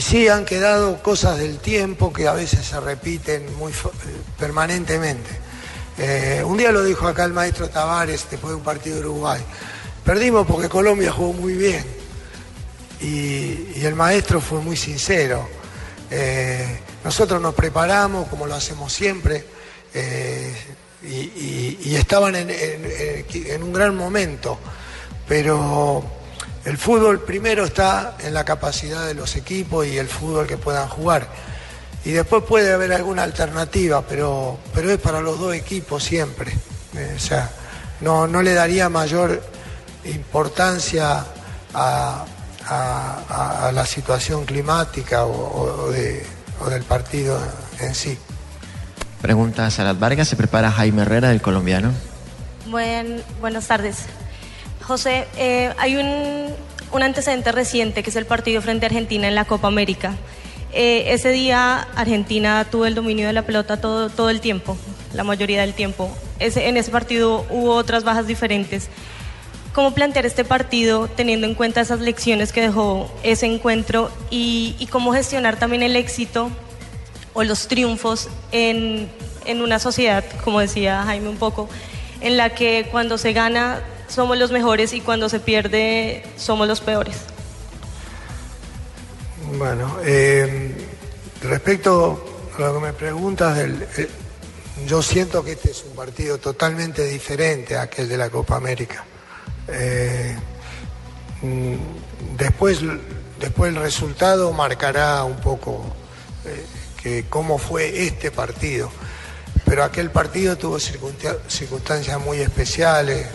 sí 0.00 0.28
han 0.28 0.44
quedado 0.44 1.02
cosas 1.02 1.38
del 1.38 1.58
tiempo 1.58 2.12
que 2.12 2.26
a 2.26 2.32
veces 2.32 2.64
se 2.64 2.80
repiten 2.80 3.54
muy 3.56 3.72
permanentemente. 4.38 5.30
Eh, 5.98 6.42
un 6.46 6.56
día 6.56 6.72
lo 6.72 6.82
dijo 6.82 7.06
acá 7.06 7.24
el 7.24 7.34
maestro 7.34 7.68
Tavares 7.68 8.26
después 8.30 8.52
de 8.52 8.56
un 8.56 8.62
partido 8.62 8.96
de 8.96 9.02
Uruguay. 9.02 9.42
Perdimos 10.04 10.46
porque 10.46 10.68
Colombia 10.68 11.12
jugó 11.12 11.34
muy 11.34 11.54
bien. 11.54 11.84
Y, 13.00 13.72
y 13.76 13.82
el 13.84 13.94
maestro 13.94 14.40
fue 14.40 14.60
muy 14.60 14.76
sincero. 14.76 15.46
Eh, 16.10 16.80
nosotros 17.04 17.40
nos 17.40 17.54
preparamos 17.54 18.28
como 18.28 18.46
lo 18.46 18.54
hacemos 18.54 18.92
siempre 18.92 19.44
eh, 19.92 20.54
y, 21.02 21.94
estaban 21.94 22.34
en, 22.36 23.62
un 23.62 23.72
gran 23.72 23.96
momento. 23.96 24.58
Pero 25.26 26.04
el 26.64 26.78
fútbol 26.78 27.20
primero 27.20 27.64
está 27.64 28.16
en 28.20 28.34
la 28.34 28.44
capacidad 28.44 29.06
de 29.06 29.14
los 29.14 29.36
equipos 29.36 29.86
y 29.86 29.98
el 29.98 30.08
fútbol 30.08 30.46
que 30.46 30.56
puedan 30.56 30.88
jugar. 30.88 31.28
Y 32.04 32.10
después 32.10 32.44
puede 32.44 32.72
haber 32.72 32.92
alguna 32.92 33.22
alternativa, 33.22 34.02
pero, 34.02 34.58
pero 34.74 34.90
es 34.90 34.98
para 34.98 35.20
los 35.20 35.38
dos 35.38 35.54
equipos 35.54 36.02
siempre. 36.02 36.52
Eh, 36.96 37.14
o 37.16 37.20
sea, 37.20 37.50
no, 38.00 38.26
no 38.26 38.42
le 38.42 38.54
daría 38.54 38.88
mayor 38.88 39.42
importancia 40.04 41.24
a, 41.74 42.26
la 43.72 43.86
situación 43.86 44.44
climática 44.44 45.24
o 45.26 45.90
de- 45.90 46.24
o 46.60 46.70
del 46.70 46.82
partido 46.82 47.38
en 47.80 47.94
sí. 47.94 48.18
Pregunta 49.20 49.70
Sarat 49.70 49.98
Vargas, 49.98 50.28
se 50.28 50.36
prepara 50.36 50.70
Jaime 50.72 51.02
Herrera 51.02 51.28
del 51.28 51.40
colombiano. 51.42 51.92
Buen- 52.68 53.22
buenas 53.40 53.66
tardes. 53.68 53.98
José, 54.82 55.26
eh, 55.36 55.72
hay 55.78 55.96
un, 55.96 56.48
un 56.92 57.02
antecedente 57.02 57.52
reciente 57.52 58.02
que 58.02 58.10
es 58.10 58.16
el 58.16 58.26
partido 58.26 58.60
frente 58.62 58.86
a 58.86 58.88
Argentina 58.88 59.28
en 59.28 59.34
la 59.34 59.44
Copa 59.44 59.68
América. 59.68 60.14
Eh, 60.72 61.12
ese 61.12 61.28
día 61.30 61.86
Argentina 61.94 62.66
tuvo 62.70 62.86
el 62.86 62.94
dominio 62.94 63.26
de 63.26 63.32
la 63.32 63.42
pelota 63.42 63.76
todo, 63.80 64.08
todo 64.10 64.30
el 64.30 64.40
tiempo, 64.40 64.76
la 65.12 65.22
mayoría 65.22 65.60
del 65.60 65.74
tiempo. 65.74 66.10
Ese- 66.40 66.68
en 66.68 66.76
ese 66.76 66.90
partido 66.90 67.46
hubo 67.50 67.74
otras 67.74 68.02
bajas 68.04 68.26
diferentes. 68.26 68.88
¿Cómo 69.72 69.94
plantear 69.94 70.26
este 70.26 70.44
partido 70.44 71.08
teniendo 71.08 71.46
en 71.46 71.54
cuenta 71.54 71.80
esas 71.80 72.00
lecciones 72.00 72.52
que 72.52 72.60
dejó 72.60 73.10
ese 73.22 73.46
encuentro 73.46 74.10
y, 74.28 74.86
cómo 74.90 75.14
gestionar 75.14 75.58
también 75.58 75.82
el 75.82 75.96
éxito 75.96 76.50
o 77.32 77.42
los 77.42 77.68
triunfos 77.68 78.28
en, 78.50 79.10
en 79.46 79.62
una 79.62 79.78
sociedad, 79.78 80.24
como 80.44 80.60
decía 80.60 81.02
Jaime 81.04 81.30
un 81.30 81.38
poco, 81.38 81.70
en 82.20 82.36
la 82.36 82.50
que 82.50 82.86
cuando 82.90 83.16
se 83.16 83.32
gana 83.32 83.80
somos 84.08 84.36
los 84.36 84.52
mejores 84.52 84.92
y 84.92 85.00
cuando 85.00 85.30
se 85.30 85.40
pierde 85.40 86.22
somos 86.36 86.68
los 86.68 86.82
peores? 86.82 87.16
Bueno, 89.56 89.96
eh, 90.04 90.74
respecto 91.42 92.50
a 92.58 92.60
lo 92.60 92.74
que 92.74 92.80
me 92.80 92.92
preguntas, 92.92 93.56
del, 93.56 93.82
eh, 93.96 94.08
yo 94.86 95.02
siento 95.02 95.42
que 95.42 95.52
este 95.52 95.70
es 95.70 95.84
un 95.84 95.94
partido 95.94 96.36
totalmente 96.36 97.06
diferente 97.06 97.76
a 97.76 97.82
aquel 97.82 98.08
de 98.08 98.18
la 98.18 98.28
Copa 98.28 98.56
América. 98.56 99.04
Eh, 99.68 100.36
mm, 101.42 101.74
después, 102.36 102.80
después 103.40 103.74
el 103.74 103.80
resultado 103.80 104.52
marcará 104.52 105.24
un 105.24 105.36
poco 105.36 105.84
eh, 106.44 106.64
que 107.02 107.24
cómo 107.28 107.58
fue 107.58 108.06
este 108.06 108.30
partido. 108.30 108.90
Pero 109.64 109.84
aquel 109.84 110.10
partido 110.10 110.56
tuvo 110.56 110.78
circunsta- 110.78 111.38
circunstancias 111.48 112.20
muy 112.20 112.40
especiales. 112.40 113.26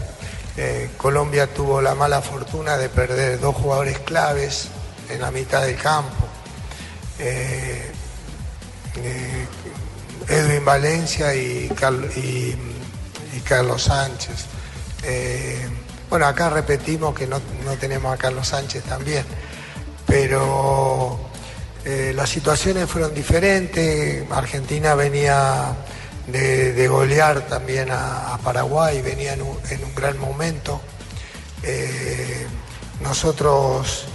Eh, 0.57 0.89
Colombia 0.97 1.47
tuvo 1.53 1.81
la 1.81 1.95
mala 1.95 2.21
fortuna 2.21 2.77
de 2.77 2.89
perder 2.89 3.39
dos 3.39 3.55
jugadores 3.55 3.99
claves 3.99 4.67
en 5.09 5.21
la 5.21 5.31
mitad 5.31 5.61
del 5.63 5.75
campo. 5.77 6.27
Edwin 10.27 10.65
Valencia 10.65 11.33
y 11.35 11.69
Carlos 13.47 13.83
Sánchez. 13.83 14.45
Bueno, 16.09 16.25
acá 16.25 16.49
repetimos 16.49 17.13
que 17.13 17.27
no, 17.27 17.41
no 17.65 17.73
tenemos 17.77 18.13
a 18.13 18.17
Carlos 18.17 18.47
Sánchez 18.47 18.83
también, 18.83 19.25
pero 20.05 21.19
eh, 21.83 22.13
las 22.15 22.29
situaciones 22.29 22.89
fueron 22.89 23.13
diferentes. 23.13 24.23
Argentina 24.31 24.95
venía 24.95 25.75
de, 26.27 26.87
golear 26.87 27.41
también 27.47 27.91
a, 27.91 28.33
a 28.33 28.37
Paraguay, 28.37 29.01
venía 29.01 29.33
en 29.33 29.41
un, 29.41 29.57
en 29.69 29.83
un 29.83 29.93
gran 29.93 30.17
momento. 30.17 30.81
Eh, 31.63 32.47
nosotros 33.01 34.05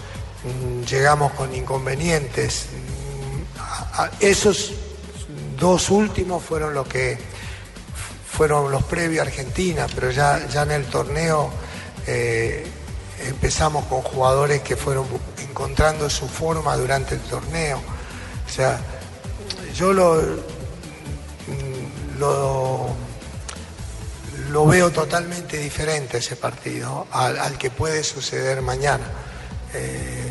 mm, 0.45 0.85
llegamos 0.85 1.33
con 1.33 1.55
inconvenientes. 1.55 2.69
Mm, 2.73 4.25
esos 4.25 4.73
dos 5.59 5.91
últimos 5.91 6.43
fueron 6.43 6.73
los 6.73 6.89
que 6.89 7.19
fueron 8.31 8.73
los 8.73 8.83
previos 8.85 9.27
a 9.27 9.29
Argentina, 9.29 9.87
pero 9.95 10.11
ya, 10.11 10.47
ya 10.49 10.63
en 10.63 10.71
el 10.71 10.87
torneo 10.87 11.51
eh, 12.07 12.67
empezamos 13.27 13.85
con 13.87 14.03
jugadores 14.03 14.63
que 14.63 14.77
fueron 14.77 15.07
encontrando 15.39 16.09
su 16.11 16.29
forma 16.29 16.77
durante 16.77 17.15
el 17.15 17.21
torneo. 17.21 17.81
O 18.47 18.51
sea, 18.51 18.81
yo 19.75 19.93
lo, 19.93 20.15
mm, 21.47 22.19
lo, 22.19 22.87
lo 24.51 24.67
veo 24.67 24.91
totalmente 24.91 25.59
diferente 25.59 26.19
ese 26.19 26.37
partido 26.37 27.07
al, 27.11 27.39
al 27.39 27.59
que 27.59 27.71
puede 27.71 28.05
suceder 28.05 28.63
mañana. 28.63 29.05
Eh, 29.75 30.29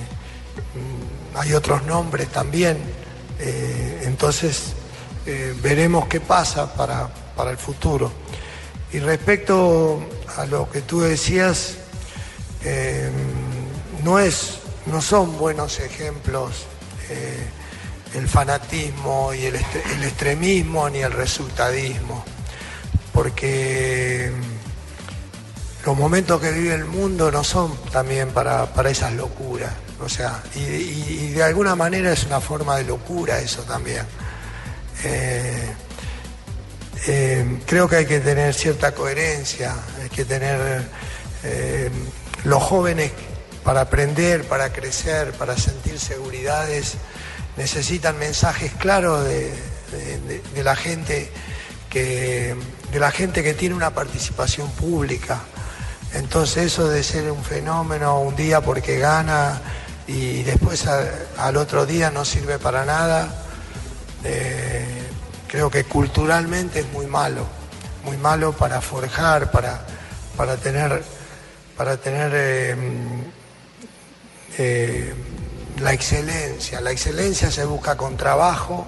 hay 1.36 1.54
otros 1.54 1.84
nombres 1.84 2.28
también, 2.30 2.78
eh, 3.40 4.04
entonces 4.04 4.74
eh, 5.26 5.56
veremos 5.62 6.08
qué 6.08 6.20
pasa 6.20 6.74
para, 6.74 7.10
para 7.36 7.52
el 7.52 7.58
futuro. 7.58 8.12
Y 8.94 9.00
respecto 9.00 10.02
a 10.38 10.46
lo 10.46 10.70
que 10.70 10.82
tú 10.82 11.02
decías, 11.02 11.78
eh, 12.64 13.10
no, 14.04 14.20
es, 14.20 14.60
no 14.86 15.02
son 15.02 15.38
buenos 15.38 15.80
ejemplos 15.80 16.66
eh, 17.10 17.48
el 18.16 18.28
fanatismo 18.28 19.34
y 19.34 19.46
el, 19.46 19.56
extremismo 19.56 20.90
ni 20.90 21.00
el 21.00 21.12
resultadismo, 21.14 22.24
porque 23.14 24.32
los 25.86 25.98
momentos 25.98 26.42
que 26.42 26.52
vive 26.52 26.76
el 26.76 26.86
mundo 26.86 27.32
no 27.32 27.44
son 27.44 27.76
también 27.92 28.30
para, 28.30 28.74
para 28.74 28.90
esas 28.90 29.14
locuras. 29.14 29.72
O 30.04 30.10
sea, 30.10 30.44
y 30.56 31.30
de 31.30 31.44
alguna 31.44 31.76
manera 31.76 32.12
es 32.12 32.26
una 32.26 32.42
forma 32.42 32.76
de 32.78 32.86
locura 32.86 33.40
eso 33.40 33.62
también. 33.62 34.06
Eh, 35.04 35.74
eh, 37.08 37.60
creo 37.66 37.88
que 37.88 37.98
hay 37.98 38.06
que 38.06 38.20
tener 38.20 38.54
cierta 38.54 38.94
coherencia, 38.94 39.76
hay 40.02 40.10
que 40.10 40.26
tener 40.26 40.88
eh, 41.44 41.90
los 42.44 42.62
jóvenes 42.62 43.12
para 43.64 43.82
aprender, 43.82 44.44
para 44.46 44.72
crecer, 44.72 45.32
para 45.34 45.58
sentir 45.58 46.00
seguridades, 46.00 46.96
necesitan 47.58 48.18
mensajes 48.18 48.72
claros 48.74 49.26
de, 49.26 49.54
la 50.64 50.76
gente 50.76 51.30
que 51.90 52.56
de 52.92 53.00
la 53.00 53.12
gente 53.12 53.44
que 53.44 53.54
tiene 53.54 53.76
una 53.76 53.94
participación 53.94 54.70
pública. 54.72 55.42
Entonces 56.14 56.68
eso 56.68 56.90
de 56.90 57.04
ser 57.04 57.32
un 57.32 57.44
fenómeno 57.44 58.20
un 58.20 58.36
día 58.36 58.62
porque 58.62 59.00
gana 59.00 59.62
y 60.08 60.44
después 60.44 60.86
al 60.88 61.58
otro 61.58 61.86
día 61.86 62.12
no 62.12 62.26
sirve 62.26 62.60
para 62.60 62.86
nada, 62.86 63.46
eh, 64.24 65.01
creo 65.52 65.70
que 65.70 65.84
culturalmente 65.84 66.80
es 66.80 66.92
muy 66.94 67.08
malo, 67.08 67.46
muy 68.06 68.16
malo 68.16 68.54
para 68.54 68.80
forjar, 68.80 69.52
para, 69.52 69.86
para 70.38 70.56
tener, 70.56 71.04
para 71.76 71.98
tener 71.98 72.32
eh, 72.34 72.76
eh, 74.58 75.14
la 75.82 75.92
excelencia. 75.92 76.80
La 76.80 76.92
excelencia 76.92 77.52
se 77.52 77.66
busca 77.66 77.98
con 77.98 78.16
trabajo, 78.16 78.88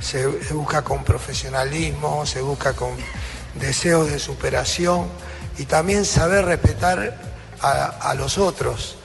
se, 0.00 0.26
busca 0.54 0.80
con 0.80 1.04
profesionalismo, 1.04 2.24
se 2.24 2.40
busca 2.40 2.72
con 2.72 2.92
deseos 3.56 4.10
de 4.10 4.18
superación 4.18 5.06
y 5.58 5.66
también 5.66 6.06
saber 6.06 6.46
respetar 6.46 7.14
a, 7.60 7.84
a 7.84 8.14
los 8.14 8.38
otros. 8.38 8.96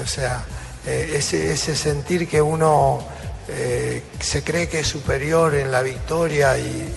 O 0.00 0.06
sea, 0.06 0.44
eh, 0.86 1.14
ese, 1.16 1.50
ese 1.52 1.74
sentir 1.74 2.28
que 2.28 2.40
uno 2.40 3.04
eh, 3.48 4.02
se 4.20 4.42
cree 4.42 4.68
que 4.68 4.80
es 4.80 4.86
superior 4.86 5.54
en 5.54 5.70
la 5.70 5.82
victoria 5.82 6.58
y, 6.58 6.92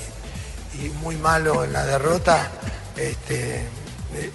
muy 1.01 1.15
malo 1.15 1.63
en 1.63 1.73
la 1.73 1.86
derrota, 1.86 2.51
este, 2.95 3.55
eh, 3.55 4.31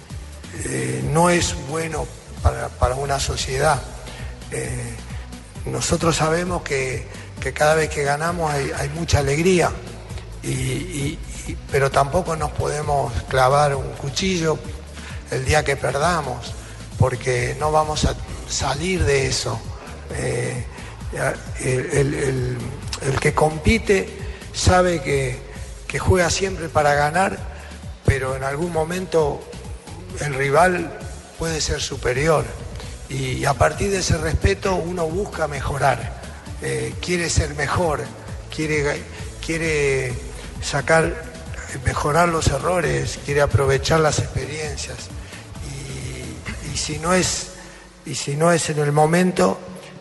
eh, 0.65 1.01
no 1.09 1.29
es 1.29 1.55
bueno 1.69 2.05
para, 2.41 2.95
una 2.95 3.19
sociedad. 3.19 3.81
Nosotros 5.65 6.17
sabemos 6.17 6.61
que, 6.61 7.07
cada 7.53 7.75
vez 7.75 7.89
que 7.89 8.03
ganamos 8.03 8.53
hay, 8.53 8.89
mucha 8.89 9.19
alegría, 9.19 9.71
pero 11.71 11.89
tampoco 11.91 12.35
nos 12.35 12.51
podemos 12.51 13.13
clavar 13.29 13.73
un 13.73 13.89
cuchillo 13.93 14.59
el 15.31 15.45
día 15.45 15.63
que 15.63 15.77
perdamos, 15.77 16.53
porque 16.99 17.55
no 17.57 17.71
vamos 17.71 18.03
a 18.03 18.15
salir 18.49 19.05
de 19.05 19.27
eso. 19.27 19.59
El, 21.59 22.57
que 23.19 23.33
compite 23.33 24.07
sabe 24.53 25.01
que, 25.01 25.53
juega 25.99 26.31
siempre 26.31 26.69
para 26.69 26.95
ganar, 26.95 27.37
pero 28.03 28.35
en 28.35 28.43
algún 28.43 28.73
momento 28.73 29.47
el 30.21 30.33
rival 30.33 30.97
puede 31.37 31.61
ser 31.61 31.81
superior. 31.81 32.45
Y 33.09 33.45
a 33.45 33.53
partir 33.53 33.91
de 33.91 33.99
ese 33.99 34.17
respeto 34.17 34.75
uno 34.75 35.05
busca 35.05 35.47
mejorar, 35.47 36.19
eh, 36.63 36.95
quiere 36.99 37.29
ser 37.29 37.53
mejor, 37.53 38.03
quiere, 38.53 39.03
quiere 39.45 40.13
sacar, 40.63 41.13
mejorar 41.85 42.29
los 42.29 42.47
errores, 42.47 43.19
quiere 43.23 43.41
aprovechar 43.41 43.99
las 43.99 44.17
experiencias. 44.17 44.97
Y, 45.69 46.73
y 46.73 46.77
si, 46.77 46.97
no 46.97 47.13
es, 47.13 47.49
y 48.03 48.15
si 48.15 48.35
no 48.35 48.51
es 48.51 48.67
en 48.71 48.79
el 48.79 48.91
momento, 48.91 49.59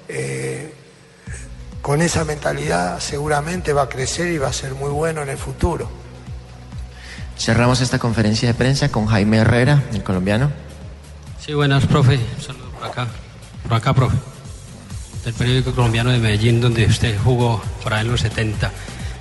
eh, 0.09 0.73
con 1.83 2.01
esa 2.01 2.25
mentalidad 2.25 3.01
seguramente 3.01 3.73
va 3.73 3.83
a 3.83 3.89
crecer 3.89 4.33
y 4.33 4.39
va 4.39 4.49
a 4.49 4.53
ser 4.53 4.75
muy 4.75 4.91
bueno 4.91 5.23
en 5.23 5.29
el 5.29 5.37
futuro. 5.37 5.91
Cerramos 7.37 7.81
esta 7.81 7.99
conferencia 7.99 8.49
de 8.49 8.55
prensa 8.55 8.91
con 8.91 9.07
Jaime 9.07 9.39
Herrera, 9.39 9.83
el 9.93 10.05
colombiano. 10.05 10.53
Sí, 11.45 11.55
buenas, 11.55 11.85
profe. 11.87 12.21
Un 12.37 12.43
saludo 12.43 12.71
por 12.71 12.89
acá. 12.89 13.09
Por 13.65 13.75
acá, 13.75 13.93
profe. 13.93 14.17
Del 15.25 15.35
periódico 15.35 15.73
colombiano 15.73 16.11
de 16.11 16.19
Medellín, 16.19 16.61
donde 16.61 16.87
usted 16.87 17.19
jugó 17.19 17.61
por 17.83 17.93
ahí 17.95 18.03
en 18.03 18.13
los 18.13 18.21
70. 18.21 18.71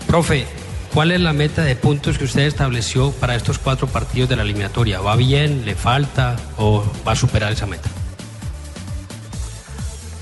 Profe, 0.06 0.45
¿cuál 0.93 1.12
es 1.12 1.19
la 1.19 1.34
meta 1.34 1.63
de 1.63 1.76
puntos 1.76 2.19
que 2.19 2.26
usted 2.26 2.43
estableció 2.43 3.12
para 3.12 3.36
estos 3.36 3.58
cuatro 3.58 3.88
partidos 3.88 4.30
de 4.30 4.36
la 4.36 4.43
eliminatoria? 4.43 5.00
¿Va 5.02 5.15
bien? 5.15 5.65
¿Le 5.65 5.74
falta? 5.74 6.36
¿O 6.58 6.84
va 7.08 7.13
a 7.13 7.15
superar 7.15 7.54
esa 7.54 7.65
meta? 7.65 7.89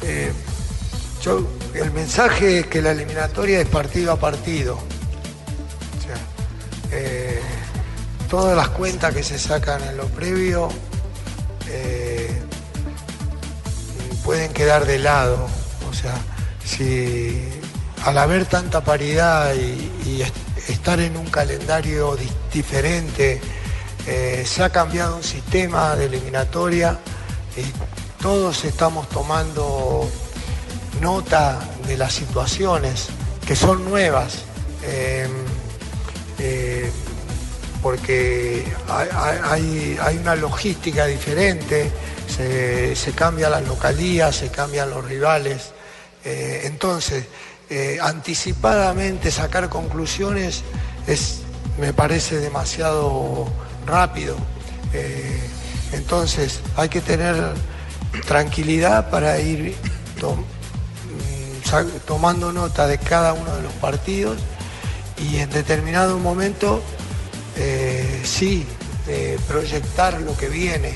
Eh, 0.04 0.32
yo, 1.22 1.46
el 1.82 1.92
mensaje 1.92 2.60
es 2.60 2.68
que 2.68 2.82
la 2.82 2.92
eliminatoria 2.92 3.60
es 3.62 3.68
partido 3.68 4.12
a 4.14 4.16
partido. 4.20 4.78
Eh, 6.92 7.40
todas 8.30 8.56
las 8.58 8.70
cuentas 8.70 9.14
que 9.14 9.24
se 9.24 9.38
sacan 9.38 9.82
en 9.84 9.96
lo 9.98 10.06
previo 10.08 10.70
eh, 11.68 12.30
pueden 14.24 14.52
quedar 14.54 14.86
de 14.86 15.00
lado. 15.00 15.48
O 15.90 15.94
sea, 15.94 16.16
si 16.66 17.48
al 18.06 18.18
haber 18.18 18.46
tanta 18.46 18.82
paridad 18.82 19.54
y, 19.54 20.10
y 20.10 20.22
est- 20.24 20.36
estar 20.70 21.00
en 21.00 21.16
un 21.18 21.28
calendario 21.28 22.16
di- 22.16 22.28
diferente, 22.54 23.40
eh, 24.08 24.44
se 24.48 24.64
ha 24.64 24.70
cambiado 24.72 25.18
un 25.18 25.24
sistema 25.24 25.96
de 25.96 26.06
eliminatoria 26.06 26.98
y 27.56 28.22
todos 28.24 28.66
estamos 28.66 29.08
tomando 29.10 30.10
nota 31.02 31.60
de 31.88 31.98
las 31.98 32.14
situaciones 32.14 33.08
que 33.46 33.56
son 33.56 33.86
nuevas. 33.86 34.40
eh, 34.84 35.28
eh, 36.40 36.90
porque 37.82 38.66
hay, 38.90 39.98
hay- 40.02 40.18
una 40.18 40.36
logística 40.36 41.06
diferente, 41.06 41.90
se, 42.28 42.94
se 42.96 43.12
cambian 43.14 43.52
las 43.52 43.66
localías, 43.66 44.36
se 44.36 44.50
cambian 44.50 44.90
los 44.90 45.06
rivales. 45.06 45.72
Eh, 46.26 46.64
entonces, 46.66 47.26
eh, 47.70 47.98
anticipadamente 48.02 49.32
sacar 49.32 49.70
conclusiones 49.70 50.64
es, 51.08 51.40
me 51.80 51.94
parece 51.94 52.40
demasiado 52.40 53.48
rápido. 53.86 54.36
Entonces, 55.94 56.60
hay 56.76 56.90
que 56.90 57.00
tener 57.02 57.36
tranquilidad 58.28 59.10
para 59.10 59.40
ir 59.40 59.76
tomando 62.06 62.52
nota 62.52 62.88
de 62.88 62.98
cada 62.98 63.34
uno 63.34 63.56
de 63.56 63.62
los 63.62 63.74
partidos 63.74 64.38
y 65.18 65.38
en 65.38 65.50
determinado 65.50 66.18
momento 66.18 66.82
eh, 67.56 68.22
sí 68.24 68.66
proyectar 69.48 70.22
lo 70.22 70.38
que 70.38 70.50
viene 70.50 70.94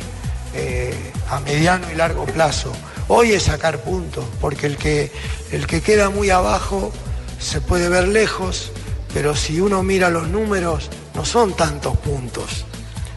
eh, 0.56 0.94
a 1.30 1.40
mediano 1.40 1.92
y 1.92 1.96
largo 1.96 2.26
plazo. 2.26 2.72
Hoy 3.08 3.32
es 3.32 3.44
sacar 3.44 3.80
puntos, 3.82 4.24
porque 4.40 4.68
el 4.68 4.78
que, 4.78 5.12
el 5.52 5.66
que 5.66 5.82
queda 5.82 6.12
muy 6.12 6.30
abajo 6.30 6.92
se 7.40 7.60
puede 7.60 7.90
ver 7.90 8.08
lejos, 8.08 8.72
pero 9.14 9.36
si 9.36 9.60
uno 9.60 9.82
mira 9.82 10.10
los 10.10 10.28
números, 10.28 10.90
no 11.16 11.26
son 11.26 11.56
tantos 11.56 11.98
puntos. 11.98 12.66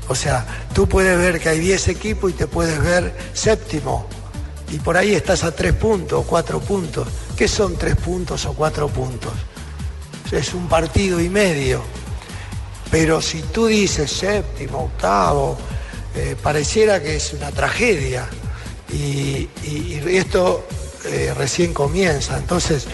O 0.08 0.14
sea, 0.14 0.46
tú 0.74 0.88
puedes 0.88 1.18
ver 1.18 1.38
que 1.38 1.50
hay 1.50 1.60
10 1.60 1.88
equipos 1.88 2.30
y 2.30 2.34
te 2.34 2.46
puedes 2.46 2.82
ver 2.82 3.14
séptimo. 3.34 4.06
Y 4.72 4.78
por 4.78 4.96
ahí 4.96 5.14
estás 5.14 5.44
a 5.44 5.52
3 5.52 5.74
puntos 5.74 6.20
o 6.20 6.22
4 6.22 6.58
puntos. 6.60 7.06
¿Qué 7.36 7.48
son 7.48 7.76
3 7.76 7.96
puntos 7.96 8.46
o 8.46 8.54
4 8.54 8.88
puntos? 8.88 9.32
Es 10.32 10.54
un 10.54 10.68
partido 10.68 11.20
y 11.20 11.28
medio. 11.28 11.82
Pero 12.90 13.20
si 13.20 13.42
tú 13.42 13.66
dices 13.66 14.10
séptimo, 14.10 14.84
octavo, 14.84 15.58
eh, 16.14 16.34
pareciera 16.42 17.02
que 17.02 17.16
es 17.16 17.34
una 17.34 17.52
tragedia. 17.52 18.26
Y, 18.90 19.50
esto 20.08 20.66
eh, 21.04 21.34
recién 21.36 21.74
comienza. 21.74 22.38
Entonces, 22.38 22.86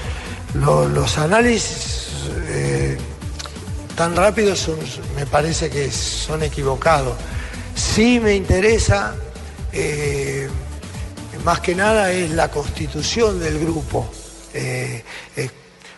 los 0.54 1.18
análisis 1.18 2.08
eh, 2.48 2.98
tan 3.94 4.16
rápidos 4.16 4.68
me 5.14 5.24
parece 5.24 5.70
que 5.70 5.88
son 5.92 6.42
equivocados. 6.42 7.14
Sí 7.76 8.18
me 8.18 8.34
interesa, 8.34 9.14
más 11.44 11.60
que 11.60 11.76
nada, 11.76 12.10
es 12.10 12.30
la 12.32 12.50
constitución 12.50 13.38
del 13.38 13.60
grupo. 13.60 14.10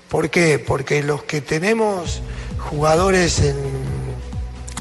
¿Por 0.09 0.31
qué? 0.31 0.59
Porque 0.61 1.03
los 1.03 1.25
que 1.25 1.41
tenemos 1.41 2.23
jugadores 2.71 3.41
en, 3.41 3.57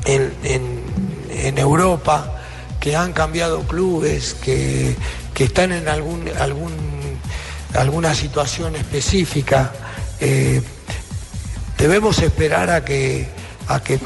en, 0.05 1.57
Europa 1.57 2.39
que 2.79 2.95
han 2.95 3.13
cambiado 3.13 3.61
clubes, 3.63 4.35
que, 4.35 4.95
están 5.37 5.71
en 5.71 5.87
algún, 5.87 6.29
algún, 6.39 6.71
alguna 7.73 8.13
situación 8.13 8.75
específica. 8.75 9.73
Eh, 10.19 10.61
debemos 11.77 12.19
esperar 12.19 12.69
a 12.69 12.85
que, 12.85 13.27
a 13.67 13.81
que, 13.81 13.99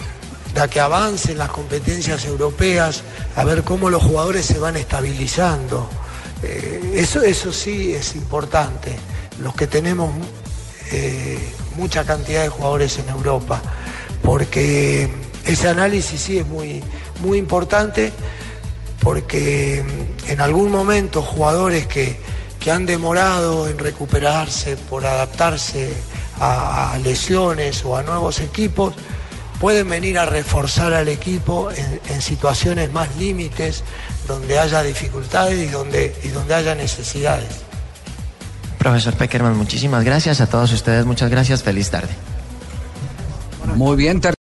a 0.60 0.68
que 0.68 0.80
avancen 0.80 1.38
las 1.38 1.50
competencias 1.50 2.26
europeas, 2.26 3.04
a 3.36 3.44
ver 3.44 3.64
cómo 3.64 3.90
los 3.90 4.02
jugadores 4.02 4.46
se 4.46 4.60
van 4.60 4.78
estabilizando. 4.78 5.90
Eh, 6.42 6.94
eso, 6.96 7.22
eso 7.22 7.52
sí 7.52 7.94
es 7.94 8.16
importante, 8.16 8.96
los 9.42 9.56
que 9.56 9.68
tenemos 9.68 10.12
eh, 10.92 11.38
mucha 11.76 12.06
cantidad 12.06 12.44
de 12.44 12.50
jugadores 12.50 12.98
en 13.00 13.10
Europa, 13.10 13.62
porque 14.24 15.10
ese 15.46 15.70
análisis 15.70 16.20
sí 16.20 16.40
es 16.40 16.48
muy, 16.48 16.84
muy 17.22 17.38
importante, 17.38 18.12
porque 19.02 19.84
en 20.28 20.42
algún 20.42 20.72
momento 20.72 21.22
jugadores 21.22 21.88
que, 21.88 22.38
han 22.70 22.86
demorado 22.86 23.70
en 23.70 23.80
recuperarse 23.80 24.76
por 24.76 25.06
adaptarse 25.06 25.90
a, 26.38 27.00
lesiones 27.02 27.86
o 27.86 27.96
a 27.96 28.04
nuevos 28.04 28.42
equipos, 28.42 28.94
pueden 29.62 29.88
venir 29.88 30.20
a 30.20 30.26
reforzar 30.26 30.94
al 30.94 31.08
equipo 31.08 31.70
en, 31.72 32.22
situaciones 32.22 32.92
más 32.92 33.16
límites, 33.16 33.86
donde 34.28 34.60
haya 34.60 34.84
dificultades 34.84 35.58
y 35.58 35.68
donde, 35.68 36.14
y 36.26 36.28
donde 36.28 36.56
haya 36.56 36.76
necesidades. 36.76 37.67
Profesor 38.88 39.16
Peckerman, 39.16 39.58
muchísimas 39.58 40.06
gracias. 40.06 40.40
A 40.40 40.48
todos 40.48 40.72
ustedes, 40.72 41.06
muchas 41.06 41.30
gracias. 41.30 41.62
Feliz 41.62 41.90
tarde. 41.90 42.08
Muy 43.76 43.98
bien. 43.98 44.22